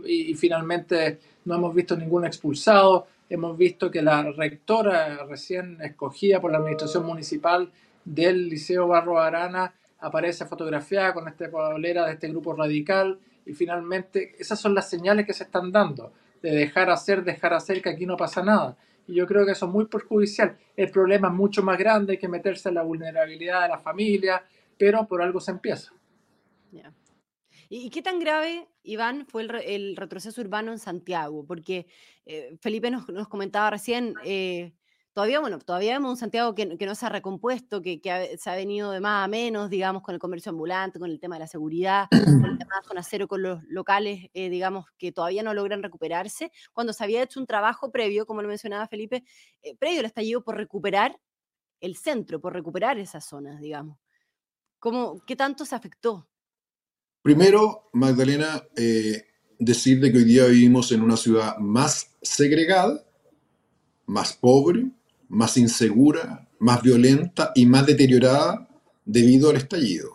y, 0.05 0.35
finalmente 0.35 1.19
no 1.45 1.57
hemos 1.57 1.75
visto 1.75 1.97
ningún 1.97 2.25
expulsado. 2.25 3.07
Hemos 3.29 3.57
visto 3.57 3.91
que 3.91 4.03
la 4.03 4.23
rectora 4.23 5.25
recién 5.25 5.81
escogida 5.83 6.41
por 6.41 6.53
la 6.53 6.59
administración 6.59 7.05
municipal 7.05 7.71
del 8.05 8.49
Liceo 8.49 8.87
Barro 8.87 9.19
Arana 9.19 9.73
aparece 10.01 10.45
fotografiada 10.45 11.15
con 11.15 11.27
esta 11.27 11.51
polera 11.51 12.07
de 12.07 12.13
este 12.13 12.29
grupo 12.29 12.55
radical 12.55 13.19
y 13.47 13.55
finalmente 13.55 14.37
esas 14.39 14.61
son 14.61 14.75
las 14.75 14.89
señales 14.89 15.27
que 15.27 15.33
se 15.33 15.45
están 15.45 15.73
dando 15.73 16.13
de 16.43 16.51
dejar 16.51 16.91
hacer, 16.91 17.25
dejar 17.25 17.55
hacer, 17.55 17.81
que 17.81 17.89
aquí 17.89 18.05
no 18.05 18.19
pasa 18.19 18.43
nada. 18.43 18.77
Y 19.07 19.15
yo 19.15 19.27
creo 19.27 19.45
que 19.45 19.53
eso 19.53 19.67
es 19.67 19.73
muy 19.73 19.87
perjudicial. 19.87 20.57
El 20.77 20.91
problema 20.91 21.29
es 21.29 21.35
mucho 21.35 21.63
más 21.63 21.79
grande, 21.79 22.19
que 22.19 22.29
meterse 22.29 22.69
en 22.69 22.77
la 22.77 22.83
vulnerabilidad 22.83 23.63
de 23.63 23.69
la 23.69 23.79
familia, 23.79 24.43
pero 24.79 25.07
por 25.07 25.23
algo 25.23 25.41
se 25.41 25.51
empieza. 25.51 25.93
¿Y 27.69 27.91
qué 27.91 28.03
tan 28.03 28.21
grave, 28.21 28.69
Iván, 28.83 29.27
fue 29.27 29.43
el, 29.43 29.97
retroceso 29.97 30.41
urbano 30.41 30.71
en 30.73 30.79
Santiago? 30.79 31.45
Porque 31.47 31.87
eh, 32.27 32.57
Felipe 32.61 32.91
nos, 32.91 33.29
comentaba 33.29 33.71
recién, 33.71 34.15
eh, 34.25 34.73
todavía, 35.15 35.41
bueno, 35.41 35.59
todavía 35.61 35.95
vemos 35.95 36.11
un 36.11 36.17
Santiago 36.17 36.55
que, 36.55 36.67
no 36.67 36.95
se 36.95 37.07
ha 37.07 37.09
recompuesto, 37.09 37.81
que, 37.81 38.01
se 38.39 38.51
ha 38.51 38.55
venido 38.57 38.91
de 38.91 39.01
más 39.01 39.25
a 39.25 39.29
menos, 39.29 39.71
digamos, 39.71 40.03
con 40.03 40.15
el 40.15 40.21
comercio 40.21 40.51
ambulante, 40.51 40.99
con 40.99 41.11
el 41.11 41.21
tema 41.21 41.37
de 41.37 41.41
la 41.41 41.47
seguridad, 41.47 42.09
con 42.11 42.19
el 42.45 42.59
tema 42.59 42.81
de 42.81 42.89
zona 42.89 43.03
cero 43.03 43.29
con 43.29 43.43
los 43.43 43.63
locales, 43.65 44.29
eh, 44.35 44.51
digamos, 44.51 44.87
que 44.99 45.13
todavía 45.13 45.43
no 45.43 45.55
logran 45.55 45.83
recuperarse, 45.83 46.51
cuando 46.73 46.93
se 46.93 47.05
había 47.05 47.23
hecho 47.23 47.41
un 47.41 47.47
trabajo 47.47 47.91
previo, 47.91 48.27
como 48.27 48.43
lo 48.43 48.49
mencionaba 48.49 48.89
Felipe, 48.89 49.25
eh, 49.63 49.77
previo 49.77 50.01
al 50.01 50.07
estallido 50.07 50.43
por 50.43 50.57
recuperar 50.57 51.19
el 51.81 51.97
centro, 51.97 52.41
por 52.41 52.53
recuperar 52.53 52.99
esas 52.99 53.25
zonas, 53.25 53.61
digamos. 53.61 53.99
¿Cómo, 54.81 55.21
¿Qué 55.25 55.37
tanto 55.37 55.65
se 55.65 55.77
afectó? 55.77 56.29
Primero, 57.23 57.89
Magdalena, 57.93 58.65
eh, 58.77 59.25
decir 59.59 60.01
de 60.01 60.11
que 60.11 60.19
hoy 60.19 60.25
día 60.25 60.47
vivimos 60.47 60.93
en 60.93 61.03
una 61.03 61.17
ciudad 61.17 61.57
más 61.59 62.17
segregada, 62.21 63.03
más 64.07 64.35
pobre, 64.35 64.91
más 65.35 65.57
insegura, 65.57 66.49
más 66.61 66.83
violenta 66.83 67.53
y 67.55 67.67
más 67.67 67.87
deteriorada 67.87 68.67
debido 69.05 69.51
al 69.51 69.57
estallido. 69.57 70.11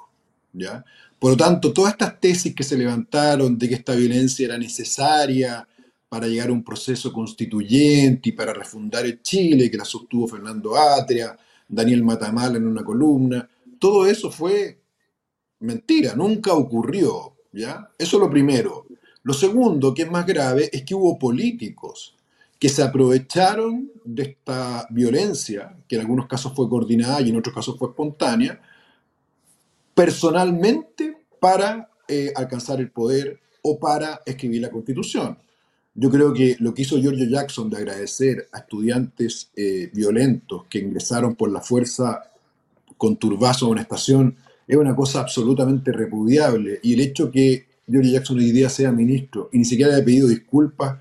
¿ya? 0.54 0.84
Por 1.20 1.32
lo 1.32 1.38
tanto, 1.38 1.74
todas 1.74 1.92
estas 1.92 2.20
tesis 2.20 2.56
que 2.56 2.64
se 2.64 2.78
levantaron 2.78 3.58
de 3.58 3.70
que 3.70 3.76
esta 3.76 3.94
violencia 3.94 4.46
era 4.46 4.58
necesaria 4.58 5.68
para 6.08 6.28
llegar 6.28 6.50
a 6.50 6.54
un 6.54 6.64
proceso 6.64 7.14
constituyente 7.14 8.30
y 8.30 8.32
para 8.32 8.54
refundar 8.54 9.06
el 9.06 9.22
Chile, 9.22 9.70
que 9.70 9.78
la 9.78 9.86
sostuvo 9.86 10.28
Fernando 10.28 10.76
Atria, 10.76 11.38
Daniel 11.68 12.04
Matamala 12.04 12.58
en 12.58 12.66
una 12.66 12.84
columna, 12.84 13.48
todo 13.78 14.08
eso 14.08 14.32
fue 14.32 14.80
mentira, 15.60 16.16
nunca 16.16 16.54
ocurrió. 16.54 17.36
¿ya? 17.52 17.92
Eso 17.98 18.18
es 18.18 18.22
lo 18.22 18.30
primero. 18.30 18.88
Lo 19.24 19.34
segundo, 19.34 19.94
que 19.94 20.04
es 20.04 20.12
más 20.12 20.26
grave, 20.26 20.70
es 20.72 20.84
que 20.84 20.96
hubo 20.96 21.20
políticos 21.20 22.16
que 22.60 22.70
se 22.70 22.84
aprovecharon 22.84 23.90
de 24.04 24.24
esta 24.24 24.86
violencia, 24.90 25.78
que 25.88 25.96
en 25.96 26.02
algunos 26.02 26.28
casos 26.28 26.54
fue 26.54 26.68
coordinada 26.68 27.22
y 27.22 27.30
en 27.30 27.38
otros 27.38 27.56
casos 27.56 27.78
fue 27.80 27.90
espontánea, 27.90 28.62
personalmente 29.96 31.18
para 31.40 31.90
eh, 32.08 32.32
alcanzar 32.36 32.80
el 32.82 32.92
poder 32.92 33.40
o 33.62 33.80
para 33.80 34.22
escribir 34.26 34.62
la 34.62 34.70
constitución. 34.70 35.38
Yo 35.96 36.10
creo 36.10 36.34
que 36.34 36.58
lo 36.60 36.74
que 36.74 36.82
hizo 36.84 36.98
Giorgio 36.98 37.28
Jackson 37.30 37.70
de 37.70 37.78
agradecer 37.78 38.48
a 38.52 38.60
estudiantes 38.60 39.52
eh, 39.56 39.90
violentos 39.94 40.66
que 40.70 40.80
ingresaron 40.80 41.36
por 41.36 41.52
la 41.52 41.62
fuerza 41.62 42.32
con 42.98 43.18
turbazo 43.18 43.66
a 43.66 43.70
una 43.70 43.82
estación 43.82 44.38
es 44.68 44.78
una 44.78 44.96
cosa 44.96 45.22
absolutamente 45.22 45.92
repudiable. 45.92 46.80
Y 46.84 46.94
el 46.94 47.00
hecho 47.00 47.32
que 47.32 47.68
Giorgio 47.88 48.14
Jackson 48.14 48.38
hoy 48.38 48.52
día 48.52 48.70
sea 48.70 48.92
ministro 48.92 49.50
y 49.52 49.58
ni 49.60 49.66
siquiera 49.66 49.96
haya 49.96 50.06
pedido 50.06 50.28
disculpas 50.28 51.00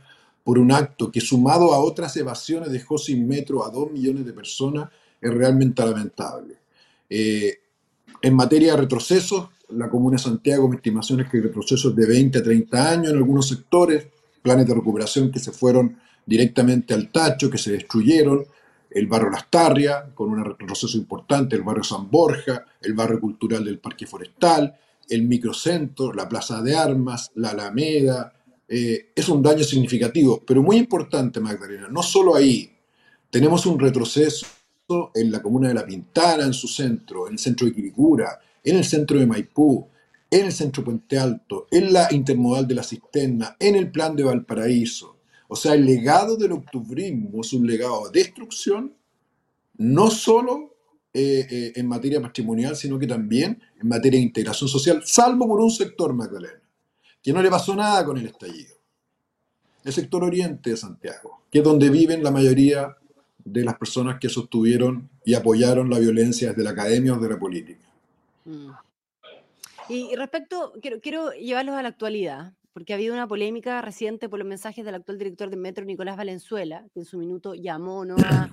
por 0.49 0.59
un 0.59 0.73
acto 0.73 1.13
que 1.13 1.21
sumado 1.21 1.75
a 1.75 1.79
otras 1.79 2.17
evasiones 2.17 2.73
dejó 2.73 2.97
sin 2.97 3.29
metro 3.29 3.67
a 3.67 3.71
dos 3.71 3.93
millones 3.93 4.25
de 4.25 4.33
personas 4.33 4.89
es 5.21 5.31
realmente 5.31 5.85
lamentable. 5.85 6.55
Eh, 7.11 7.59
en 8.23 8.35
materia 8.35 8.73
de 8.73 8.81
retrocesos, 8.81 9.51
la 9.69 9.91
Comuna 9.91 10.17
de 10.17 10.23
Santiago, 10.23 10.67
mi 10.67 10.77
estimación 10.77 11.21
es 11.21 11.29
que 11.29 11.43
retrocesos 11.43 11.95
de 11.95 12.07
20 12.07 12.39
a 12.39 12.43
30 12.43 12.91
años 12.91 13.11
en 13.11 13.19
algunos 13.19 13.47
sectores, 13.47 14.07
planes 14.41 14.67
de 14.67 14.73
recuperación 14.73 15.31
que 15.31 15.39
se 15.39 15.53
fueron 15.53 15.99
directamente 16.25 16.95
al 16.95 17.13
tacho, 17.13 17.51
que 17.51 17.59
se 17.59 17.73
destruyeron, 17.73 18.47
el 18.89 19.07
barrio 19.07 19.29
Lastarria, 19.29 20.07
con 20.15 20.31
un 20.31 20.43
retroceso 20.43 20.97
importante, 20.97 21.57
el 21.57 21.63
barrio 21.63 21.85
San 21.85 22.11
Borja, 22.11 22.65
el 22.81 22.95
barrio 22.95 23.21
cultural 23.21 23.67
del 23.67 23.81
Parque 23.81 24.07
Forestal, 24.07 24.75
el 25.11 25.25
microcentro, 25.25 26.15
la 26.15 26.27
Plaza 26.27 26.63
de 26.63 26.75
Armas, 26.75 27.33
la 27.35 27.51
Alameda, 27.51 28.33
eh, 28.69 29.13
es 29.15 29.29
un 29.31 29.43
daño 29.43 29.65
significativo, 29.65 30.43
pero 30.47 30.63
muy 30.63 30.77
importante, 30.77 31.41
Magdalena. 31.41 31.89
No 31.89 32.03
solo 32.03 32.35
ahí, 32.35 32.71
tenemos 33.31 33.65
un 33.65 33.79
retroceso 33.79 34.47
en 35.15 35.33
la 35.33 35.41
comuna 35.41 35.69
de 35.69 35.75
La 35.75 35.87
Pintana, 35.87 36.45
en 36.45 36.53
su 36.53 36.69
centro, 36.69 37.27
en 37.27 37.35
el 37.35 37.39
centro 37.39 37.67
de 37.67 37.75
Quiricura, 37.75 38.39
en 38.63 38.77
el 38.77 38.85
centro 38.85 39.19
de 39.19 39.27
Maipú, 39.27 39.89
en 40.31 40.47
el 40.47 40.53
centro 40.53 40.85
Puente 40.85 41.19
Alto, 41.19 41.67
en 41.71 41.93
la 41.93 42.09
intermodal 42.11 42.67
de 42.67 42.75
la 42.75 42.83
Cisterna, 42.83 43.57
en 43.59 43.75
el 43.75 43.91
plan 43.91 44.15
de 44.15 44.25
Valparaíso. 44.25 45.17
O 45.49 45.57
sea, 45.57 45.73
el 45.73 45.87
legado 45.87 46.37
del 46.37 46.53
octubrismo 46.53 47.41
es 47.41 47.53
un 47.55 47.67
legado 47.67 48.11
de 48.11 48.21
destrucción, 48.21 48.93
no 49.79 50.11
solo 50.11 50.75
eh, 51.15 51.47
eh, 51.51 51.73
en 51.75 51.87
materia 51.87 52.21
patrimonial, 52.21 52.77
sino 52.77 52.99
que 52.99 53.07
también 53.07 53.63
en 53.81 53.89
materia 53.89 54.19
de 54.19 54.27
integración 54.27 54.69
social, 54.69 55.03
salvo 55.07 55.49
por 55.49 55.61
un 55.61 55.71
sector, 55.71 56.13
Magdalena 56.13 56.68
que 57.29 57.35
no 57.35 57.43
le 57.43 57.51
pasó 57.51 57.77
nada 57.77 58.07
con 58.07 58.17
el 58.17 58.25
estallido. 58.25 58.75
El 59.85 59.93
sector 59.93 60.25
oriente 60.25 60.71
de 60.71 60.79
Santiago, 60.79 61.43
que 61.51 61.59
es 61.59 61.65
donde 61.65 61.91
viven 61.91 62.25
la 62.25 62.31
mayoría 62.31 62.97
de 63.37 63.65
las 63.65 63.77
personas 63.77 64.19
que 64.19 64.31
sostuvieron 64.31 65.11
y 65.27 65.35
apoyaron 65.35 65.91
la 65.91 65.99
violencia 65.99 66.49
desde 66.49 66.65
la 66.65 66.71
academia 66.71 67.13
o 67.13 67.19
de 67.19 67.29
la 67.29 67.39
política. 67.39 67.87
Mm. 68.47 68.71
Y, 69.91 70.17
respecto, 70.17 70.73
quiero, 71.03 71.33
llevarlos 71.33 71.75
a 71.75 71.83
la 71.83 71.89
actualidad, 71.89 72.55
porque 72.73 72.95
ha 72.95 72.97
habido 72.97 73.13
una 73.13 73.29
polémica 73.29 73.83
reciente 73.83 74.31
por 74.31 74.39
los 74.39 74.49
mensajes 74.49 74.83
del 74.87 74.95
actual 74.95 75.19
director 75.19 75.51
de 75.51 75.57
Metro, 75.57 75.85
Nicolás 75.85 76.17
Valenzuela, 76.17 76.87
que 76.95 77.01
en 77.01 77.05
su 77.05 77.19
minuto 77.19 77.55
llamó 77.55 78.07
¿no? 78.07 78.17
a, 78.25 78.49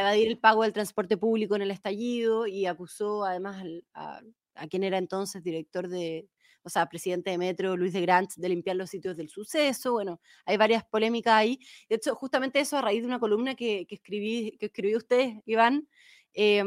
evadir 0.00 0.28
el 0.28 0.38
pago 0.38 0.62
del 0.62 0.72
transporte 0.72 1.18
público 1.18 1.56
en 1.56 1.62
el 1.62 1.70
estallido 1.70 2.46
y 2.46 2.64
acusó 2.64 3.26
además 3.26 3.62
a, 3.92 4.22
a 4.54 4.66
quien 4.66 4.82
era 4.82 4.96
entonces 4.96 5.42
director 5.42 5.88
de, 5.88 6.26
o 6.64 6.70
sea, 6.70 6.86
presidente 6.86 7.30
de 7.30 7.38
Metro, 7.38 7.76
Luis 7.76 7.92
de 7.92 8.00
Grant, 8.00 8.32
de 8.36 8.48
limpiar 8.48 8.76
los 8.76 8.90
sitios 8.90 9.16
del 9.16 9.28
suceso. 9.28 9.92
Bueno, 9.92 10.20
hay 10.46 10.56
varias 10.56 10.84
polémicas 10.84 11.34
ahí. 11.34 11.58
De 11.88 11.96
hecho, 11.96 12.14
justamente 12.14 12.60
eso 12.60 12.76
a 12.78 12.82
raíz 12.82 13.02
de 13.02 13.06
una 13.06 13.20
columna 13.20 13.54
que, 13.54 13.86
escribí, 13.88 14.58
que 14.58 14.96
usted, 14.96 15.34
Iván, 15.46 15.88
eh, 16.32 16.64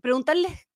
preguntarles 0.00 0.69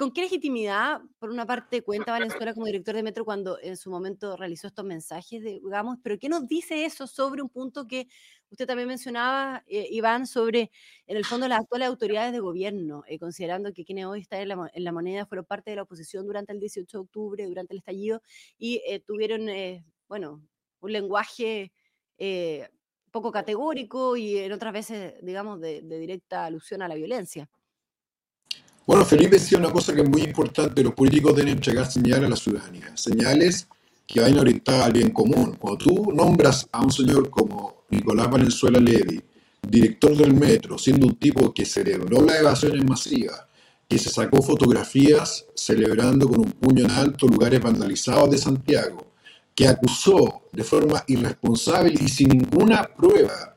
¿Con 0.00 0.12
qué 0.14 0.22
legitimidad, 0.22 1.02
por 1.18 1.28
una 1.28 1.44
parte, 1.44 1.82
cuenta 1.82 2.12
Valenzuela 2.12 2.54
como 2.54 2.64
director 2.64 2.94
de 2.94 3.02
Metro 3.02 3.26
cuando 3.26 3.58
en 3.60 3.76
su 3.76 3.90
momento 3.90 4.34
realizó 4.34 4.68
estos 4.68 4.82
mensajes, 4.82 5.44
digamos, 5.44 5.98
pero 6.02 6.18
qué 6.18 6.30
nos 6.30 6.48
dice 6.48 6.86
eso 6.86 7.06
sobre 7.06 7.42
un 7.42 7.50
punto 7.50 7.86
que 7.86 8.08
usted 8.48 8.66
también 8.66 8.88
mencionaba, 8.88 9.62
eh, 9.66 9.88
Iván, 9.90 10.26
sobre, 10.26 10.70
en 11.06 11.18
el 11.18 11.26
fondo, 11.26 11.48
las 11.48 11.60
actuales 11.60 11.88
autoridades 11.88 12.32
de 12.32 12.40
gobierno, 12.40 13.04
eh, 13.08 13.18
considerando 13.18 13.74
que 13.74 13.84
quienes 13.84 14.06
hoy 14.06 14.22
están 14.22 14.40
en 14.40 14.84
la, 14.84 14.92
moneda 14.92 15.26
fueron 15.26 15.44
parte 15.44 15.68
de 15.68 15.76
la 15.76 15.82
oposición 15.82 16.26
durante 16.26 16.54
el 16.54 16.60
18 16.60 16.96
de 16.96 17.02
octubre, 17.02 17.44
durante 17.44 17.74
el 17.74 17.80
estallido, 17.80 18.22
y 18.56 18.80
eh, 18.86 19.00
tuvieron, 19.00 19.48
bueno, 20.08 20.40
un 20.80 20.92
lenguaje 20.92 21.72
poco 23.10 23.30
categórico 23.30 24.16
y 24.16 24.38
en 24.38 24.52
otras 24.52 24.72
veces, 24.72 25.16
digamos, 25.20 25.60
de 25.60 25.82
directa 25.82 26.46
alusión 26.46 26.80
a 26.80 26.88
la 26.88 26.94
violencia? 26.94 27.50
Bueno, 28.90 29.04
Felipe 29.04 29.36
decía 29.36 29.56
una 29.56 29.70
cosa 29.70 29.94
que 29.94 30.00
es 30.00 30.08
muy 30.08 30.22
importante, 30.22 30.82
los 30.82 30.94
políticos 30.94 31.36
deben 31.36 31.52
entregar 31.52 31.88
señales 31.88 32.24
a 32.24 32.28
la 32.30 32.34
ciudadanía, 32.34 32.90
señales 32.96 33.68
que 34.04 34.20
vayan 34.20 34.40
orientadas 34.40 34.86
al 34.86 34.92
bien 34.92 35.10
común. 35.10 35.56
Cuando 35.60 35.78
tú 35.78 36.12
nombras 36.12 36.68
a 36.72 36.82
un 36.82 36.90
señor 36.90 37.30
como 37.30 37.84
Nicolás 37.88 38.28
Valenzuela 38.28 38.80
Levy, 38.80 39.22
director 39.62 40.16
del 40.16 40.34
metro, 40.34 40.76
siendo 40.76 41.06
un 41.06 41.14
tipo 41.14 41.54
que 41.54 41.64
celebró 41.64 42.20
las 42.20 42.40
evasiones 42.40 42.84
masivas, 42.84 43.44
que 43.88 43.96
se 43.96 44.10
sacó 44.10 44.42
fotografías 44.42 45.46
celebrando 45.54 46.28
con 46.28 46.40
un 46.40 46.50
puño 46.50 46.84
en 46.86 46.90
alto 46.90 47.28
lugares 47.28 47.62
vandalizados 47.62 48.28
de 48.32 48.38
Santiago, 48.38 49.06
que 49.54 49.68
acusó 49.68 50.42
de 50.50 50.64
forma 50.64 51.04
irresponsable 51.06 51.94
y 51.94 52.08
sin 52.08 52.30
ninguna 52.30 52.92
prueba 52.92 53.56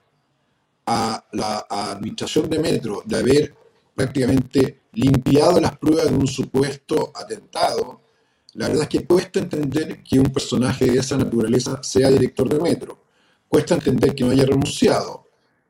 a 0.85 1.25
la 1.31 1.65
administración 1.67 2.47
de 2.51 2.59
metro 2.59 3.01
de 3.03 3.17
haber 3.17 3.55
prácticamente 3.95 4.82
limpiado 4.93 5.59
las 5.59 5.77
pruebas 5.77 6.09
de 6.09 6.17
un 6.17 6.27
supuesto 6.27 7.11
atentado, 7.15 8.01
la 8.53 8.67
verdad 8.67 8.83
es 8.83 8.89
que 8.89 9.05
cuesta 9.05 9.39
entender 9.39 10.03
que 10.03 10.19
un 10.19 10.31
personaje 10.31 10.85
de 10.85 10.99
esa 10.99 11.17
naturaleza 11.17 11.81
sea 11.81 12.09
director 12.09 12.47
de 12.47 12.59
metro. 12.59 12.99
Cuesta 13.47 13.75
entender 13.75 14.13
que 14.13 14.23
no 14.23 14.31
haya 14.31 14.45
renunciado. 14.45 15.27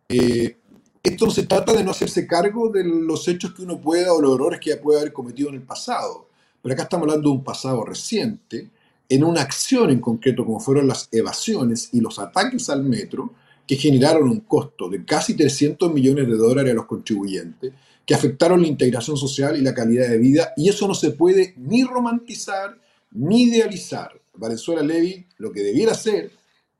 Eh, 0.09 0.57
esto 1.01 1.29
se 1.29 1.43
trata 1.43 1.73
de 1.73 1.83
no 1.83 1.91
hacerse 1.91 2.27
cargo 2.27 2.69
de 2.69 2.83
los 2.83 3.27
hechos 3.27 3.53
que 3.53 3.63
uno 3.63 3.79
pueda 3.79 4.13
o 4.13 4.21
los 4.21 4.35
errores 4.35 4.59
que 4.59 4.71
ya 4.71 4.81
puede 4.81 4.99
haber 4.99 5.13
cometido 5.13 5.49
en 5.49 5.55
el 5.55 5.63
pasado. 5.63 6.27
Pero 6.61 6.73
acá 6.73 6.83
estamos 6.83 7.07
hablando 7.07 7.29
de 7.29 7.35
un 7.35 7.43
pasado 7.43 7.83
reciente, 7.83 8.69
en 9.09 9.23
una 9.23 9.41
acción 9.41 9.89
en 9.89 9.99
concreto 9.99 10.45
como 10.45 10.59
fueron 10.59 10.87
las 10.87 11.09
evasiones 11.11 11.89
y 11.91 11.99
los 11.99 12.19
ataques 12.19 12.69
al 12.69 12.83
metro, 12.83 13.33
que 13.67 13.75
generaron 13.75 14.29
un 14.29 14.41
costo 14.41 14.89
de 14.89 15.05
casi 15.05 15.35
300 15.35 15.93
millones 15.93 16.27
de 16.27 16.35
dólares 16.35 16.71
a 16.71 16.75
los 16.75 16.85
contribuyentes 16.85 17.73
que 18.05 18.13
afectaron 18.13 18.61
la 18.61 18.67
integración 18.67 19.15
social 19.15 19.57
y 19.57 19.61
la 19.61 19.73
calidad 19.73 20.09
de 20.09 20.17
vida, 20.17 20.53
y 20.57 20.67
eso 20.67 20.87
no 20.87 20.93
se 20.93 21.11
puede 21.11 21.53
ni 21.57 21.83
romantizar 21.83 22.77
ni 23.11 23.43
idealizar. 23.43 24.11
Valenzuela 24.35 24.81
Levy 24.81 25.25
lo 25.37 25.51
que 25.51 25.61
debiera 25.61 25.93
hacer 25.93 26.31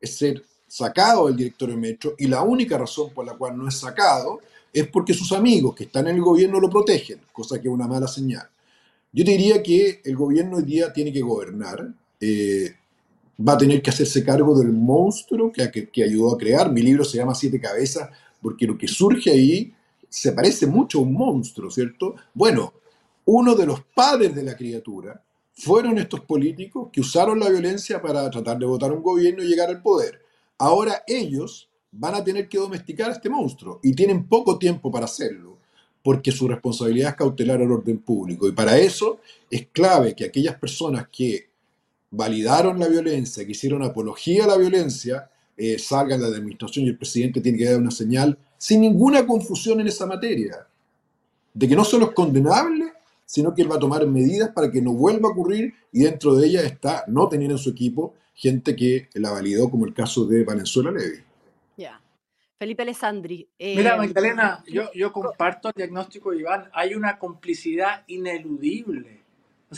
es 0.02 0.18
ser 0.18 0.44
sacado 0.68 1.28
del 1.28 1.38
directorio 1.38 1.78
Metro, 1.78 2.16
y 2.18 2.28
la 2.28 2.42
única 2.42 2.78
razón 2.78 3.12
por 3.13 3.25
la 3.25 3.34
cual 3.34 3.58
no 3.58 3.68
es 3.68 3.75
sacado 3.75 4.42
es 4.74 4.88
porque 4.88 5.13
sus 5.13 5.32
amigos 5.32 5.75
que 5.75 5.84
están 5.84 6.08
en 6.08 6.16
el 6.16 6.22
gobierno 6.22 6.60
lo 6.60 6.70
protegen, 6.70 7.20
cosa 7.32 7.62
que 7.62 7.68
es 7.68 7.74
una 7.74 7.88
mala 7.88 8.08
señal. 8.08 8.50
Yo 9.12 9.24
diría 9.24 9.62
que 9.62 10.02
el 10.04 10.16
gobierno 10.16 10.58
hoy 10.58 10.63
día 10.63 10.92
tiene 10.92 11.13
que 11.13 11.22
gobernar, 11.22 11.88
eh, 12.20 12.75
va 13.40 13.54
a 13.54 13.58
tener 13.58 13.82
que 13.82 13.90
hacerse 13.90 14.24
cargo 14.24 14.58
del 14.58 14.72
monstruo 14.72 15.52
que, 15.52 15.70
que, 15.72 15.90
que, 15.90 16.04
ayudó 16.04 16.34
a 16.34 16.38
crear. 16.38 16.72
Mi 16.72 16.82
libro 16.82 17.04
se 17.04 17.18
llama 17.18 17.36
Siete 17.36 17.60
Cabezas 17.60 18.10
porque 18.42 18.68
lo 18.68 18.78
que 18.78 18.88
surge 18.88 19.32
ahí 19.32 19.74
se 20.10 20.32
parece 20.34 20.68
mucho 20.68 21.00
a 21.00 21.02
un 21.02 21.13
monstruo, 21.13 21.72
¿cierto? 21.72 22.16
Bueno, 22.34 22.74
uno 23.25 23.56
de 23.56 23.66
los 23.66 23.82
padres 23.96 24.36
de 24.36 24.44
la 24.44 24.56
criatura 24.56 25.24
fueron 25.56 25.98
estos 25.98 26.22
políticos 26.22 26.90
que 26.92 27.02
usaron 27.02 27.40
la 27.40 27.50
violencia 27.50 28.02
para 28.02 28.30
tratar 28.30 28.60
de 28.60 28.66
votar 28.66 28.92
un 28.92 29.02
gobierno 29.02 29.44
y 29.44 29.48
llegar 29.48 29.70
al 29.70 29.82
poder. 29.82 30.22
Ahora 30.58 31.04
ellos 31.08 31.70
van 31.92 32.16
a 32.16 32.24
tener 32.24 32.50
que 32.50 32.58
domesticar 32.58 33.10
a 33.10 33.13
este 33.13 33.30
monstruo 33.30 33.80
y 33.84 33.94
tienen 33.94 34.28
poco 34.28 34.58
tiempo 34.58 34.92
para 34.92 35.06
hacerlo, 35.06 35.58
porque 36.02 36.32
su 36.32 36.48
responsabilidad 36.48 37.12
es 37.12 37.16
cautelar 37.16 37.62
el 37.62 37.72
orden 37.72 38.00
público. 38.00 38.48
Y 38.48 38.52
para 38.52 38.78
eso 38.78 39.20
es 39.50 39.68
clave 39.72 40.16
que 40.16 40.25
aquellas 40.25 40.56
personas 40.56 41.08
que 41.12 41.52
validaron 42.15 42.79
la 42.79 42.88
violencia, 42.88 43.43
que 43.43 43.53
hicieron 43.53 43.82
apología 43.82 44.43
a 44.43 44.48
la 44.48 44.58
violencia, 44.58 45.32
eh, 45.58 45.79
salgan 45.79 46.22
de 46.22 46.29
la 46.29 46.38
administración 46.38 46.86
y 46.86 46.89
el 46.89 46.98
presidente 46.98 47.41
tiene 47.41 47.58
que 47.58 47.65
dar 47.65 47.79
una 47.79 47.89
señal 47.89 48.38
sin 48.55 48.82
ninguna 48.82 49.25
confusión 49.25 49.82
en 49.82 49.88
esa 49.88 50.05
materia, 50.05 50.67
de 51.53 51.67
que 51.67 51.75
no 51.75 51.84
solo 51.84 52.05
es 52.05 52.12
condenable, 52.12 52.93
sino 53.25 53.53
que 53.53 53.63
él 53.63 53.72
va 53.72 53.77
a 53.77 53.79
tomar 53.79 54.05
medidas 54.05 54.50
para 54.50 54.72
que 54.72 54.79
no 54.79 54.93
vuelva 54.93 55.29
a 55.29 55.32
ocurrir 55.32 55.74
y 55.91 56.03
dentro 56.03 56.36
de 56.36 56.48
ella 56.48 56.62
está 56.62 57.03
no 57.08 57.27
tener 57.27 57.50
en 57.50 57.58
su 57.58 57.72
equipo 57.72 58.13
gente 58.36 58.75
que 58.75 59.10
la 59.15 59.32
validó, 59.32 59.72
como 59.72 59.86
el 59.86 59.93
caso 59.93 60.25
de 60.25 60.43
Valenzuela 60.43 60.91
Levy. 60.91 61.17
Ya. 61.77 62.00
Felipe 62.60 62.84
Alessandri. 62.84 63.50
Eh, 63.58 63.75
Mira, 63.75 63.98
Magdalena, 63.98 64.63
yo, 64.67 64.91
yo 64.93 65.12
comparto 65.12 65.70
el 65.70 65.74
diagnóstico 65.75 66.32
de 66.32 66.41
Iván. 66.41 66.70
Hay 66.74 66.93
una 66.93 67.17
complicidad 67.17 68.03
ineludible. 68.08 69.23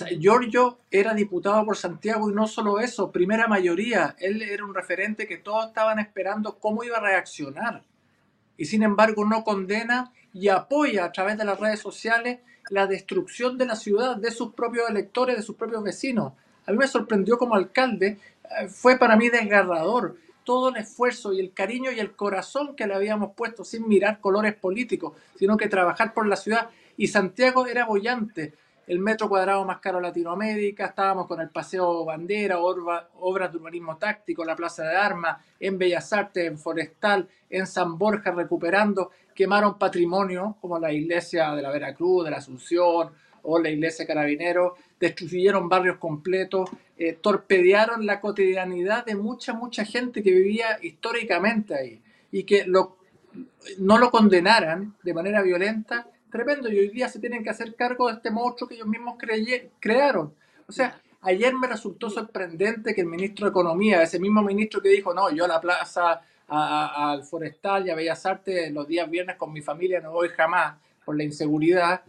O 0.04 0.20
Giorgio 0.20 0.80
era 0.92 1.14
diputado 1.14 1.64
por 1.66 1.78
Santiago 1.78 2.30
y 2.30 2.34
no 2.34 2.48
solo 2.48 2.80
eso, 2.80 3.12
primera 3.12 3.48
mayoría. 3.48 4.16
Él 4.20 4.42
era 4.42 4.66
un 4.66 4.74
referente 4.74 5.26
que 5.26 5.38
todos 5.38 5.68
estaban 5.68 6.00
esperando 6.00 6.60
cómo 6.60 6.84
iba 6.84 6.98
a 6.98 7.02
reaccionar 7.02 7.82
y 8.58 8.66
sin 8.66 8.84
embargo 8.84 9.26
no 9.26 9.44
condena 9.44 10.12
y 10.34 10.50
apoya 10.50 11.06
a 11.06 11.12
través 11.12 11.38
de 11.38 11.46
las 11.46 11.60
redes 11.60 11.80
sociales 11.80 12.40
la 12.70 12.88
destrucción 12.88 13.58
de 13.58 13.66
la 13.68 13.76
ciudad, 13.76 14.18
de 14.18 14.32
sus 14.32 14.54
propios 14.54 14.90
electores, 14.90 15.38
de 15.38 15.44
sus 15.44 15.56
propios 15.56 15.82
vecinos. 15.84 16.34
A 16.66 16.72
mí 16.72 16.78
me 16.78 16.88
sorprendió 16.88 17.38
como 17.38 17.56
alcalde, 17.56 18.18
eh, 18.60 18.68
fue 18.68 18.98
para 18.98 19.16
mí 19.16 19.30
desgarrador 19.30 20.18
todo 20.44 20.70
el 20.70 20.78
esfuerzo 20.78 21.32
y 21.32 21.40
el 21.40 21.54
cariño 21.54 21.92
y 21.92 22.00
el 22.00 22.16
corazón 22.16 22.76
que 22.76 22.86
le 22.86 22.96
habíamos 22.96 23.34
puesto 23.34 23.64
sin 23.64 23.88
mirar 23.88 24.20
colores 24.20 24.56
políticos, 24.56 25.14
sino 25.38 25.58
que 25.58 25.70
trabajar 25.70 26.14
por 26.14 26.28
la 26.28 26.36
ciudad. 26.36 26.70
Y 26.98 27.08
Santiago 27.08 27.66
era 27.66 27.86
bollante 27.86 28.54
el 28.88 29.00
metro 29.00 29.28
cuadrado 29.28 29.66
más 29.66 29.80
caro 29.80 29.98
de 29.98 30.04
Latinoamérica, 30.04 30.86
estábamos 30.86 31.28
con 31.28 31.42
el 31.42 31.50
Paseo 31.50 32.06
Bandera, 32.06 32.60
obras 32.60 33.52
de 33.52 33.58
urbanismo 33.58 33.98
táctico, 33.98 34.46
la 34.46 34.56
Plaza 34.56 34.84
de 34.84 34.96
Armas, 34.96 35.38
en 35.60 35.78
Bellas 35.78 36.12
Artes, 36.14 36.46
en 36.46 36.58
Forestal, 36.58 37.28
en 37.50 37.66
San 37.66 37.98
Borja 37.98 38.32
recuperando, 38.32 39.12
quemaron 39.34 39.78
patrimonio 39.78 40.58
como 40.62 40.78
la 40.80 40.92
iglesia 40.92 41.56
de 41.56 41.62
la 41.62 41.72
Veracruz, 41.72 42.26
de 42.26 42.32
la 42.32 42.38
Asunción 42.38 43.12
o 43.44 43.60
la 43.60 43.70
iglesia 43.70 44.08
Carabinero, 44.08 44.76
destruyeron 45.00 45.70
barrios 45.70 45.98
completos, 45.98 46.70
eh, 46.98 47.14
torpedearon 47.22 48.06
la 48.06 48.20
cotidianidad 48.20 49.06
de 49.06 49.16
mucha, 49.16 49.54
mucha 49.54 49.86
gente 49.86 50.24
que 50.24 50.32
vivía 50.32 50.80
históricamente 50.82 51.76
ahí 51.76 52.02
y 52.32 52.44
que 52.44 52.66
no 52.66 53.98
lo 53.98 54.12
condenaran 54.12 54.96
de 55.04 55.14
manera 55.14 55.42
violenta 55.42 56.08
tremendo 56.36 56.70
y 56.70 56.78
hoy 56.78 56.90
día 56.90 57.08
se 57.08 57.20
tienen 57.20 57.44
que 57.44 57.50
hacer 57.50 57.76
cargo 57.76 58.08
de 58.08 58.16
este 58.16 58.30
monstruo 58.30 58.68
que 58.68 58.76
ellos 58.76 58.88
mismos 58.88 59.16
crearon. 59.80 60.34
O 60.68 60.72
sea, 60.72 61.00
ayer 61.22 61.54
me 61.54 61.68
resultó 61.68 62.10
sorprendente 62.10 62.94
que 62.94 63.02
el 63.02 63.08
ministro 63.08 63.46
de 63.46 63.52
Economía, 63.52 64.04
ese 64.04 64.20
mismo 64.20 64.42
ministro 64.42 64.82
que 64.82 64.90
dijo, 64.90 65.14
no, 65.14 65.32
yo 65.32 65.46
a 65.46 65.48
la 65.48 65.62
plaza, 65.62 66.22
al 66.48 67.24
Forestal 67.24 67.88
y 67.88 67.90
a 67.90 67.96
Bellas 67.96 68.26
Artes 68.26 68.72
los 68.74 68.86
días 68.86 69.10
viernes 69.10 69.38
con 69.38 69.52
mi 69.52 69.62
familia 69.62 70.00
no 70.00 70.12
voy 70.12 70.30
jamás 70.30 70.76
por 71.06 71.16
la 71.16 71.24
inseguridad, 71.24 72.02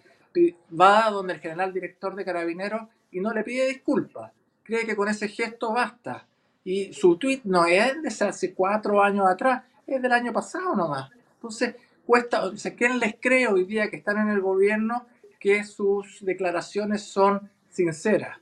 va 0.79 1.09
donde 1.11 1.35
el 1.35 1.41
general 1.41 1.73
director 1.73 2.15
de 2.17 2.25
Carabineros 2.25 2.83
y 3.13 3.21
no 3.21 3.33
le 3.33 3.45
pide 3.45 3.69
disculpas. 3.69 4.33
Cree 4.65 4.85
que 4.85 4.97
con 4.97 5.09
ese 5.09 5.29
gesto 5.29 5.73
basta. 5.73 6.27
Y 6.65 6.93
su 6.93 7.17
tweet 7.17 7.43
no 7.45 7.65
es 7.65 8.03
de 8.03 8.27
hace 8.27 8.53
cuatro 8.53 9.01
años 9.01 9.27
atrás, 9.29 9.63
es 9.87 10.03
del 10.03 10.11
año 10.11 10.33
pasado 10.33 10.75
nomás. 10.75 11.11
Entonces, 11.35 11.77
cuesta, 12.07 12.45
o 12.45 12.57
sea, 12.57 12.75
¿quién 12.75 12.99
les 12.99 13.17
cree 13.21 13.49
hoy 13.49 13.65
día 13.65 13.91
que 13.91 13.97
están 13.97 14.19
en 14.19 14.29
el 14.29 14.41
gobierno 14.41 15.07
que 15.41 15.65
sus 15.65 16.25
declaraciones 16.25 17.03
son 17.03 17.51
sinceras? 17.69 18.39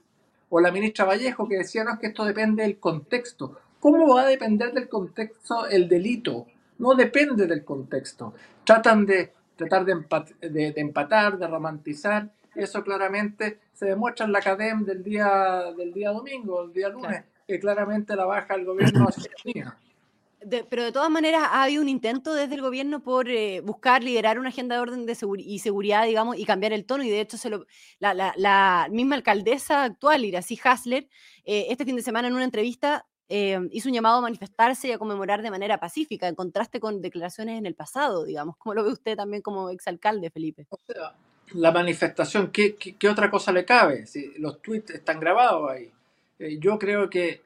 O 0.51 0.61
la 0.61 0.71
ministra 0.71 1.05
Vallejo 1.05 1.49
que 1.49 1.57
decía, 1.57 1.83
no, 1.83 1.95
es 1.95 1.99
que 1.99 2.09
esto 2.09 2.25
depende 2.25 2.63
del 2.63 2.79
contexto. 2.79 3.59
¿Cómo 3.81 4.15
va 4.15 4.23
a 4.23 4.27
depender 4.27 4.73
del 4.73 4.89
contexto 4.89 5.67
el 5.67 5.89
delito? 5.89 6.47
No 6.79 6.95
depende 6.95 7.47
del 7.47 7.65
contexto. 7.65 8.35
Tratan 8.65 9.07
de 9.07 9.33
tratar 9.57 9.85
de, 9.85 10.73
empatar, 10.77 11.39
de 11.39 11.47
romantizar. 11.47 12.31
Eso 12.55 12.83
claramente 12.85 13.59
se 13.73 13.87
demuestra 13.87 14.27
en 14.27 14.33
la 14.33 14.39
academia 14.39 14.87
del 14.87 15.03
día, 15.03 15.73
del 15.77 15.93
día 15.93 16.11
domingo, 16.11 16.63
el 16.63 16.73
día 16.73 16.89
lunes, 16.89 17.25
que 17.47 17.59
claramente 17.59 18.15
la 18.15 18.25
baja 18.25 18.55
el 18.55 18.65
gobierno 18.65 19.09
pero 20.69 20.85
de 20.85 20.93
todas 20.93 21.11
maneras 21.11 21.43
ha 21.45 21.63
habido 21.63 21.83
un 21.83 21.89
intento 21.89 22.35
desde 22.35 22.55
el 22.55 22.63
gobierno 22.63 23.03
por 23.03 23.29
eh, 23.29 23.61
buscar 23.61 24.03
liderar 24.03 24.39
una 24.39 24.51
agenda 24.51 24.77
de 24.77 24.81
orden 24.81 25.07
de 25.07 25.17
y 25.39 25.59
seguridad, 25.59 26.07
digamos, 26.07 26.39
y 26.39 26.45
cambiar 26.45 26.73
el 26.73 26.85
tono. 26.85 27.05
Y 27.05 27.11
de 27.11 27.21
hecho, 27.21 27.37
se 27.37 27.51
lo, 27.51 27.67
la, 27.99 28.89
misma 28.91 29.17
alcaldesa 29.17 29.85
actual, 29.85 30.25
Iracy 30.25 30.59
Hasler, 30.63 31.09
eh, 31.45 31.67
este 31.71 31.85
fin 31.85 31.97
de 31.97 32.03
semana 32.03 32.29
en 32.29 32.35
una 32.35 32.45
entrevista 32.45 33.07
eh, 33.29 33.59
hizo 33.73 33.89
un 33.89 33.95
llamado 33.95 34.19
a 34.19 34.23
manifestarse 34.23 34.89
y 34.89 34.93
a 34.93 34.99
conmemorar 34.99 35.43
de 35.43 35.51
manera 35.51 35.79
pacífica, 35.79 36.29
en 36.29 36.35
contraste 36.35 36.81
con 36.81 37.01
declaraciones 37.01 37.59
en 37.59 37.67
el 37.67 37.75
pasado, 37.75 38.25
digamos. 38.25 38.57
¿Cómo 38.59 38.75
lo 38.75 38.85
ve 38.85 38.93
usted 38.93 39.17
también 39.17 39.43
como 39.43 39.71
exalcalde, 39.71 40.31
Felipe? 40.31 40.67
la 41.53 41.71
manifestación, 41.71 42.51
¿qué, 42.51 42.75
qué, 42.75 43.09
otra 43.09 43.31
cosa 43.31 43.53
le 43.53 43.67
cabe? 43.67 44.07
Si 44.07 44.33
los 44.39 44.63
tweets 44.63 44.91
están 44.91 45.21
grabados 45.21 45.71
ahí. 45.71 45.93
yo 46.59 46.79
creo 46.79 47.11
que 47.11 47.44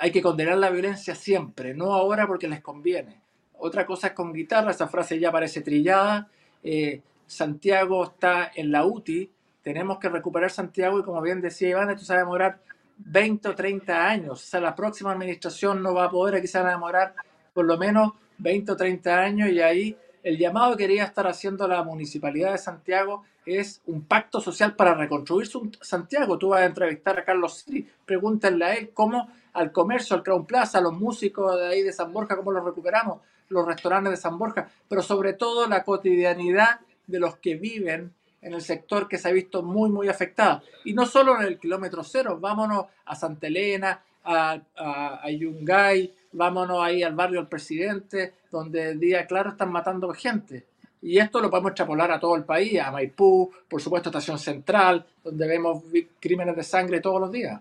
hay 0.00 0.10
que 0.10 0.22
condenar 0.22 0.56
la 0.56 0.70
violencia 0.70 1.14
siempre, 1.14 1.74
no 1.74 1.92
ahora 1.92 2.26
porque 2.26 2.48
les 2.48 2.62
conviene. 2.62 3.20
Otra 3.58 3.84
cosa 3.84 4.08
es 4.08 4.12
con 4.14 4.32
guitarra, 4.32 4.70
esa 4.70 4.88
frase 4.88 5.20
ya 5.20 5.30
parece 5.30 5.60
trillada. 5.60 6.28
Eh, 6.62 7.02
Santiago 7.26 8.04
está 8.04 8.50
en 8.54 8.72
la 8.72 8.86
UTI, 8.86 9.30
tenemos 9.62 9.98
que 9.98 10.08
recuperar 10.08 10.50
Santiago 10.50 10.98
y 10.98 11.02
como 11.02 11.20
bien 11.20 11.42
decía 11.42 11.68
Iván, 11.68 11.90
esto 11.90 12.04
se 12.04 12.14
va 12.14 12.20
a 12.20 12.22
demorar 12.22 12.60
20 12.96 13.50
o 13.50 13.54
30 13.54 14.08
años. 14.08 14.32
O 14.32 14.46
sea, 14.46 14.60
la 14.60 14.74
próxima 14.74 15.12
administración 15.12 15.82
no 15.82 15.92
va 15.92 16.06
a 16.06 16.10
poder, 16.10 16.36
aquí 16.36 16.46
se 16.46 16.58
va 16.58 16.70
a 16.70 16.72
demorar 16.72 17.14
por 17.52 17.66
lo 17.66 17.76
menos 17.76 18.12
20 18.38 18.72
o 18.72 18.76
30 18.76 19.18
años 19.18 19.50
y 19.50 19.60
ahí 19.60 19.96
el 20.22 20.38
llamado 20.38 20.76
que 20.76 20.84
quería 20.84 21.04
estar 21.04 21.26
haciendo 21.26 21.68
la 21.68 21.82
municipalidad 21.82 22.52
de 22.52 22.58
Santiago 22.58 23.24
es 23.58 23.80
un 23.86 24.02
pacto 24.04 24.40
social 24.40 24.76
para 24.76 24.94
reconstruir 24.94 25.48
Santiago. 25.80 26.38
Tú 26.38 26.48
vas 26.48 26.60
a 26.60 26.66
entrevistar 26.66 27.18
a 27.18 27.24
Carlos 27.24 27.58
Siri, 27.58 27.88
pregúntale 28.04 28.64
a 28.64 28.74
él 28.74 28.90
cómo 28.94 29.28
al 29.52 29.72
comercio, 29.72 30.16
al 30.16 30.22
Crown 30.22 30.46
Plaza, 30.46 30.78
a 30.78 30.82
los 30.82 30.92
músicos 30.92 31.58
de 31.58 31.66
ahí 31.66 31.82
de 31.82 31.92
San 31.92 32.12
Borja, 32.12 32.36
cómo 32.36 32.52
los 32.52 32.64
recuperamos, 32.64 33.20
los 33.48 33.66
restaurantes 33.66 34.12
de 34.12 34.16
San 34.16 34.38
Borja, 34.38 34.68
pero 34.88 35.02
sobre 35.02 35.32
todo 35.32 35.66
la 35.66 35.82
cotidianidad 35.82 36.80
de 37.06 37.18
los 37.18 37.36
que 37.36 37.56
viven 37.56 38.14
en 38.42 38.54
el 38.54 38.62
sector 38.62 39.08
que 39.08 39.18
se 39.18 39.28
ha 39.28 39.32
visto 39.32 39.62
muy, 39.62 39.90
muy 39.90 40.08
afectada. 40.08 40.62
Y 40.84 40.94
no 40.94 41.06
solo 41.06 41.38
en 41.40 41.46
el 41.46 41.58
kilómetro 41.58 42.02
cero, 42.04 42.38
vámonos 42.40 42.86
a 43.04 43.14
Santa 43.14 43.48
Elena, 43.48 44.02
a, 44.24 44.60
a, 44.76 45.30
Yungay, 45.30 46.14
vámonos 46.32 46.82
ahí 46.82 47.02
al 47.02 47.14
barrio 47.14 47.40
del 47.40 47.48
presidente, 47.48 48.34
donde 48.50 48.90
el 48.90 49.00
día 49.00 49.26
claro 49.26 49.50
están 49.50 49.72
matando 49.72 50.12
gente. 50.12 50.66
Y 51.02 51.18
esto 51.18 51.40
lo 51.40 51.50
podemos 51.50 51.70
extrapolar 51.70 52.10
a 52.12 52.20
todo 52.20 52.36
el 52.36 52.44
país, 52.44 52.78
a 52.80 52.90
Maipú, 52.90 53.50
por 53.68 53.80
supuesto 53.80 54.10
Estación 54.10 54.38
Central, 54.38 55.06
donde 55.24 55.46
vemos 55.46 55.82
crímenes 56.18 56.56
de 56.56 56.62
sangre 56.62 57.00
todos 57.00 57.20
los 57.20 57.32
días. 57.32 57.60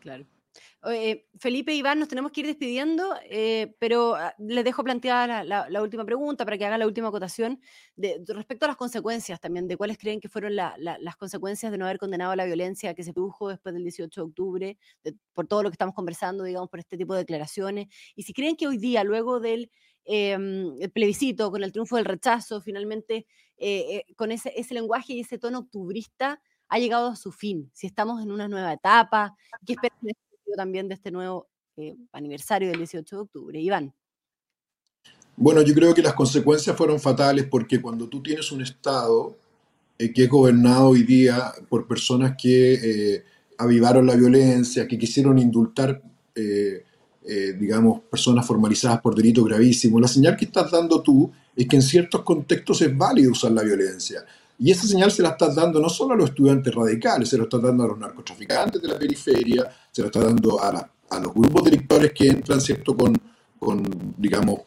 Claro. 0.00 0.24
Eh, 0.92 1.24
Felipe 1.38 1.72
Iván, 1.72 1.98
nos 1.98 2.08
tenemos 2.08 2.30
que 2.30 2.42
ir 2.42 2.46
despidiendo, 2.46 3.14
eh, 3.30 3.74
pero 3.78 4.16
ah, 4.16 4.34
les 4.38 4.64
dejo 4.64 4.84
planteada 4.84 5.42
la, 5.42 5.82
última 5.82 6.04
pregunta 6.04 6.44
para 6.44 6.58
que 6.58 6.66
hagan 6.66 6.78
la 6.78 6.86
última 6.86 7.08
acotación 7.08 7.60
respecto 7.96 8.66
a 8.66 8.68
las 8.68 8.76
consecuencias 8.76 9.40
también, 9.40 9.66
de 9.66 9.78
cuáles 9.78 9.96
creen 9.96 10.20
que 10.20 10.28
fueron 10.28 10.54
las 10.56 11.16
consecuencias 11.16 11.72
de 11.72 11.78
no 11.78 11.86
haber 11.86 11.98
condenado 11.98 12.36
la 12.36 12.44
violencia 12.44 12.92
que 12.92 13.02
se 13.02 13.14
produjo 13.14 13.48
después 13.48 13.74
del 13.74 13.82
18 13.82 14.20
de 14.20 14.26
octubre, 14.26 14.78
por 15.32 15.46
todo 15.46 15.62
lo 15.62 15.70
que 15.70 15.74
estamos 15.74 15.94
conversando, 15.94 16.44
digamos, 16.44 16.68
por 16.68 16.80
este 16.80 16.98
tipo 16.98 17.14
de 17.14 17.20
declaraciones, 17.20 17.86
y 18.14 18.24
si 18.24 18.34
creen 18.34 18.56
que 18.56 18.66
hoy 18.66 18.76
día, 18.76 19.04
luego 19.04 19.40
del 19.40 19.70
em, 20.04 20.78
plebiscito, 20.92 21.50
con 21.50 21.64
el 21.64 21.72
triunfo 21.72 21.96
del 21.96 22.04
rechazo, 22.04 22.60
finalmente, 22.60 23.26
eh, 23.56 24.04
con 24.16 24.32
ese, 24.32 24.52
lenguaje 24.70 25.14
y 25.14 25.20
ese 25.20 25.38
tono 25.38 25.60
octubrista, 25.60 26.40
ha 26.68 26.78
llegado 26.78 27.08
a 27.08 27.16
su 27.16 27.30
fin, 27.30 27.70
si 27.74 27.86
estamos 27.86 28.22
en 28.22 28.32
una 28.32 28.48
nueva 28.48 28.72
etapa, 28.72 29.36
¿qué 29.66 29.74
esperan 29.74 29.98
también 30.56 30.88
de 30.88 30.94
este 30.94 31.10
nuevo 31.10 31.48
eh, 31.76 31.96
aniversario 32.12 32.68
del 32.68 32.78
18 32.78 33.16
de 33.16 33.22
octubre. 33.22 33.60
Iván. 33.60 33.92
Bueno, 35.36 35.62
yo 35.62 35.74
creo 35.74 35.92
que 35.92 36.02
las 36.02 36.14
consecuencias 36.14 36.76
fueron 36.76 37.00
fatales 37.00 37.46
porque 37.50 37.82
cuando 37.82 38.08
tú 38.08 38.22
tienes 38.22 38.52
un 38.52 38.62
Estado 38.62 39.36
eh, 39.98 40.12
que 40.12 40.24
es 40.24 40.30
gobernado 40.30 40.90
hoy 40.90 41.02
día 41.02 41.52
por 41.68 41.88
personas 41.88 42.36
que 42.40 42.74
eh, 42.74 43.24
avivaron 43.58 44.06
la 44.06 44.14
violencia, 44.14 44.86
que 44.86 44.98
quisieron 44.98 45.38
indultar, 45.38 46.00
digamos, 47.24 48.00
personas 48.10 48.46
formalizadas 48.46 49.00
por 49.00 49.14
delitos 49.14 49.44
gravísimos, 49.46 50.00
la 50.00 50.08
señal 50.08 50.36
que 50.36 50.44
estás 50.44 50.70
dando 50.70 51.00
tú 51.00 51.32
es 51.56 51.66
que 51.66 51.76
en 51.76 51.82
ciertos 51.82 52.22
contextos 52.22 52.82
es 52.82 52.96
válido 52.96 53.32
usar 53.32 53.52
la 53.52 53.62
violencia. 53.62 54.24
Y 54.58 54.70
esa 54.70 54.86
señal 54.86 55.10
se 55.10 55.22
la 55.22 55.30
estás 55.30 55.54
dando 55.54 55.80
no 55.80 55.88
solo 55.88 56.14
a 56.14 56.16
los 56.16 56.30
estudiantes 56.30 56.74
radicales, 56.74 57.28
se 57.28 57.38
lo 57.38 57.44
estás 57.44 57.62
dando 57.62 57.84
a 57.84 57.88
los 57.88 57.98
narcotraficantes 57.98 58.80
de 58.80 58.88
la 58.88 58.98
periferia, 58.98 59.68
se 59.90 60.02
lo 60.02 60.06
estás 60.08 60.24
dando 60.24 60.62
a, 60.62 60.90
a 61.10 61.20
los 61.20 61.34
grupos 61.34 61.64
directores 61.64 62.12
que 62.12 62.28
entran, 62.28 62.60
¿cierto?, 62.60 62.96
con, 62.96 63.16
con 63.58 64.14
digamos, 64.18 64.60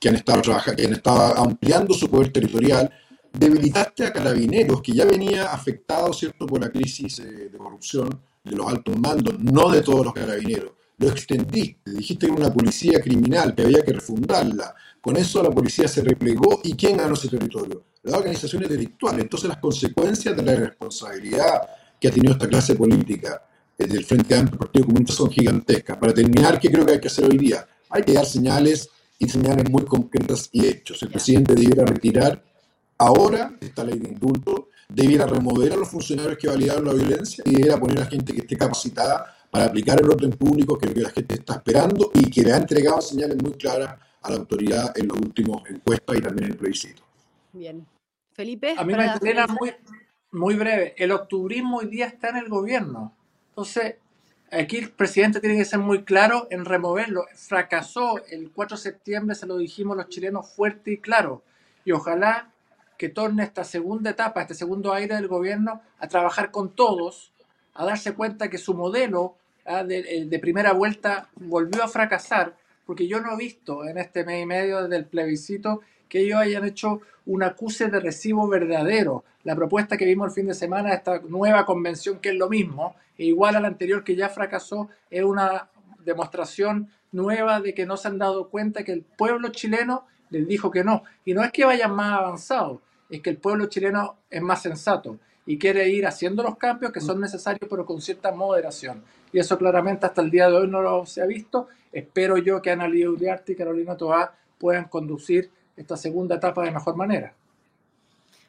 que 0.00 0.08
han 0.08 0.16
estado 0.16 0.42
trabajando, 0.42 0.76
que 0.76 0.86
han 0.86 0.94
estado 0.94 1.38
ampliando 1.38 1.94
su 1.94 2.08
poder 2.08 2.32
territorial. 2.32 2.90
Debilitaste 3.32 4.06
a 4.06 4.12
carabineros, 4.12 4.80
que 4.80 4.92
ya 4.92 5.04
venía 5.04 5.52
afectado, 5.52 6.12
¿cierto?, 6.12 6.46
por 6.46 6.60
la 6.60 6.70
crisis 6.70 7.18
eh, 7.20 7.50
de 7.50 7.58
corrupción 7.58 8.08
de 8.42 8.56
los 8.56 8.66
altos 8.66 8.98
mandos, 8.98 9.38
no 9.38 9.70
de 9.70 9.82
todos 9.82 10.06
los 10.06 10.14
carabineros. 10.14 10.72
Lo 11.04 11.10
extendiste, 11.10 11.90
dijiste 11.90 12.26
que 12.26 12.32
era 12.32 12.46
una 12.46 12.52
policía 12.52 13.00
criminal, 13.00 13.54
que 13.54 13.62
había 13.62 13.82
que 13.82 13.92
refundarla. 13.92 14.74
Con 15.00 15.16
eso 15.16 15.42
la 15.42 15.50
policía 15.50 15.86
se 15.86 16.02
replegó 16.02 16.60
y 16.64 16.74
¿quién 16.74 16.96
ganó 16.96 17.12
ese 17.12 17.28
territorio? 17.28 17.84
las 18.04 18.18
organizaciones 18.18 18.68
delictuales. 18.68 19.22
Entonces 19.22 19.48
las 19.48 19.58
consecuencias 19.58 20.36
de 20.36 20.42
la 20.42 20.52
irresponsabilidad 20.52 21.62
que 22.00 22.08
ha 22.08 22.10
tenido 22.10 22.34
esta 22.34 22.48
clase 22.48 22.74
política 22.74 23.42
eh, 23.76 23.86
del 23.86 24.04
Frente 24.04 24.34
Amplio 24.36 24.58
Partido 24.58 24.86
Comunista 24.86 25.14
son 25.14 25.30
gigantescas. 25.30 25.96
Para 25.96 26.14
terminar, 26.14 26.60
¿qué 26.60 26.70
creo 26.70 26.84
que 26.84 26.92
hay 26.92 27.00
que 27.00 27.08
hacer 27.08 27.24
hoy 27.24 27.38
día? 27.38 27.66
Hay 27.88 28.02
que 28.02 28.12
dar 28.12 28.26
señales 28.26 28.90
y 29.18 29.28
señales 29.28 29.68
muy 29.70 29.84
concretas 29.84 30.48
y 30.52 30.66
hechos. 30.66 31.02
El 31.02 31.10
presidente 31.10 31.54
debiera 31.54 31.84
retirar 31.84 32.42
ahora 32.98 33.56
esta 33.60 33.84
ley 33.84 33.98
de 33.98 34.10
indulto, 34.10 34.68
debiera 34.88 35.26
remover 35.26 35.72
a 35.72 35.76
los 35.76 35.88
funcionarios 35.88 36.36
que 36.38 36.48
validaron 36.48 36.84
la 36.84 36.92
violencia 36.92 37.42
y 37.46 37.52
debiera 37.52 37.78
poner 37.78 38.00
a 38.00 38.06
gente 38.06 38.32
que 38.32 38.40
esté 38.40 38.56
capacitada 38.56 39.34
para 39.54 39.66
aplicar 39.66 40.00
el 40.00 40.10
orden 40.10 40.32
público 40.32 40.76
que 40.76 40.92
la 41.00 41.10
gente 41.10 41.36
está 41.36 41.54
esperando 41.54 42.10
y 42.12 42.28
que 42.28 42.42
le 42.42 42.52
ha 42.52 42.56
entregado 42.56 43.00
señales 43.00 43.40
muy 43.40 43.52
claras 43.52 44.00
a 44.20 44.30
la 44.30 44.38
autoridad 44.38 44.92
en 44.98 45.06
los 45.06 45.16
últimos 45.16 45.62
encuestas 45.70 46.16
y 46.16 46.20
también 46.20 46.46
en 46.46 46.50
el 46.50 46.58
plebiscito. 46.58 47.04
Bien. 47.52 47.86
Felipe. 48.32 48.74
A 48.76 48.82
mí 48.82 48.92
me 48.92 49.06
interesa 49.06 49.46
muy, 49.46 49.72
muy 50.32 50.56
breve. 50.56 50.96
El 50.98 51.12
octubrismo 51.12 51.76
hoy 51.76 51.86
día 51.86 52.06
está 52.06 52.30
en 52.30 52.38
el 52.38 52.48
gobierno. 52.48 53.14
Entonces, 53.50 53.94
aquí 54.50 54.78
el 54.78 54.90
presidente 54.90 55.38
tiene 55.38 55.56
que 55.56 55.64
ser 55.64 55.78
muy 55.78 56.02
claro 56.02 56.48
en 56.50 56.64
removerlo. 56.64 57.26
Fracasó 57.36 58.26
el 58.26 58.50
4 58.50 58.76
de 58.76 58.82
septiembre, 58.82 59.36
se 59.36 59.46
lo 59.46 59.56
dijimos 59.56 59.96
los 59.96 60.08
chilenos 60.08 60.50
fuerte 60.52 60.90
y 60.90 60.98
claro. 60.98 61.44
Y 61.84 61.92
ojalá 61.92 62.50
que 62.98 63.08
torne 63.08 63.44
esta 63.44 63.62
segunda 63.62 64.10
etapa, 64.10 64.42
este 64.42 64.54
segundo 64.54 64.92
aire 64.92 65.14
del 65.14 65.28
gobierno, 65.28 65.80
a 66.00 66.08
trabajar 66.08 66.50
con 66.50 66.74
todos, 66.74 67.32
a 67.72 67.84
darse 67.84 68.14
cuenta 68.14 68.50
que 68.50 68.58
su 68.58 68.74
modelo 68.74 69.36
de, 69.64 70.26
de, 70.28 70.38
primera 70.38 70.72
vuelta 70.72 71.28
volvió 71.36 71.82
a 71.82 71.88
fracasar, 71.88 72.56
porque 72.86 73.06
yo 73.06 73.20
no 73.20 73.32
he 73.32 73.36
visto 73.36 73.86
en 73.86 73.98
este 73.98 74.24
mes 74.24 74.42
y 74.42 74.46
medio 74.46 74.88
del 74.88 75.06
plebiscito 75.06 75.80
que 76.08 76.20
ellos 76.20 76.38
hayan 76.38 76.64
hecho 76.64 77.00
un 77.26 77.42
acuse 77.42 77.88
de 77.88 77.98
recibo 77.98 78.46
verdadero. 78.46 79.24
La 79.42 79.56
propuesta 79.56 79.96
que 79.96 80.04
vimos 80.04 80.28
el 80.28 80.34
fin 80.34 80.46
de 80.46 80.54
semana, 80.54 80.92
esta 80.92 81.20
nueva 81.20 81.64
convención 81.64 82.18
que 82.18 82.30
es 82.30 82.34
lo 82.36 82.48
mismo, 82.48 82.94
e 83.16 83.24
igual 83.24 83.56
a 83.56 83.60
la 83.60 83.68
anterior 83.68 84.04
que 84.04 84.16
ya 84.16 84.28
fracasó, 84.28 84.88
es 85.10 85.24
una 85.24 85.68
demostración 86.04 86.90
nueva 87.12 87.60
de 87.60 87.72
que 87.74 87.86
no 87.86 87.96
se 87.96 88.08
han 88.08 88.18
dado 88.18 88.50
cuenta 88.50 88.84
que 88.84 88.92
el 88.92 89.02
pueblo 89.02 89.48
chileno 89.48 90.06
les 90.28 90.46
dijo 90.46 90.70
que 90.70 90.84
no. 90.84 91.04
Y 91.24 91.32
no 91.32 91.42
es 91.42 91.52
que 91.52 91.64
vayan 91.64 91.94
más 91.94 92.18
avanzados, 92.18 92.80
es 93.08 93.20
que 93.22 93.30
el 93.30 93.38
pueblo 93.38 93.66
chileno 93.66 94.16
es 94.30 94.42
más 94.42 94.60
sensato 94.60 95.18
y 95.46 95.58
quiere 95.58 95.88
ir 95.88 96.06
haciendo 96.06 96.42
los 96.42 96.56
cambios 96.56 96.92
que 96.92 97.00
son 97.00 97.20
necesarios, 97.20 97.68
pero 97.68 97.84
con 97.84 98.00
cierta 98.00 98.32
moderación. 98.32 99.02
Y 99.32 99.38
eso 99.38 99.58
claramente 99.58 100.06
hasta 100.06 100.22
el 100.22 100.30
día 100.30 100.48
de 100.48 100.56
hoy 100.56 100.68
no 100.68 100.80
lo 100.80 101.04
se 101.06 101.22
ha 101.22 101.26
visto. 101.26 101.68
Espero 101.92 102.38
yo 102.38 102.62
que 102.62 102.70
Ana 102.70 102.88
Lía 102.88 103.10
Uriarte 103.10 103.52
y 103.52 103.56
Carolina 103.56 103.96
Toá 103.96 104.34
puedan 104.58 104.88
conducir 104.88 105.50
esta 105.76 105.96
segunda 105.96 106.36
etapa 106.36 106.64
de 106.64 106.70
mejor 106.70 106.96
manera. 106.96 107.34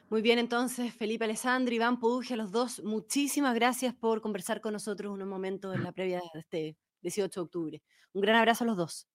Muy 0.08 0.22
bien, 0.22 0.38
entonces, 0.38 0.94
Felipe 0.94 1.24
Alessandro, 1.24 1.74
Iván 1.74 1.98
Puduge, 1.98 2.36
los 2.36 2.52
dos, 2.52 2.80
muchísimas 2.84 3.56
gracias 3.56 3.92
por 3.92 4.20
conversar 4.20 4.60
con 4.60 4.72
nosotros 4.72 5.12
unos 5.12 5.26
momentos 5.26 5.74
en 5.74 5.82
la 5.82 5.90
previa 5.90 6.20
de 6.32 6.40
este 6.40 6.76
18 7.02 7.40
de 7.40 7.44
octubre. 7.44 7.82
Un 8.12 8.20
gran 8.20 8.36
abrazo 8.36 8.62
a 8.62 8.68
los 8.68 8.76
dos. 8.76 9.08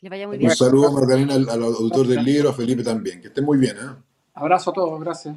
Les 0.00 0.10
vaya 0.10 0.26
muy 0.26 0.38
bien. 0.38 0.50
Un 0.50 0.56
saludo, 0.56 0.92
Magdalena, 0.92 1.34
al, 1.34 1.62
autor 1.62 2.06
del 2.06 2.24
libro, 2.24 2.50
a 2.50 2.54
Felipe 2.54 2.82
también. 2.82 3.20
Que 3.20 3.28
estén 3.28 3.44
muy 3.44 3.58
bien. 3.58 3.76
¿eh? 3.76 3.96
Abrazo 4.34 4.70
a 4.70 4.72
todos, 4.72 5.00
gracias. 5.00 5.36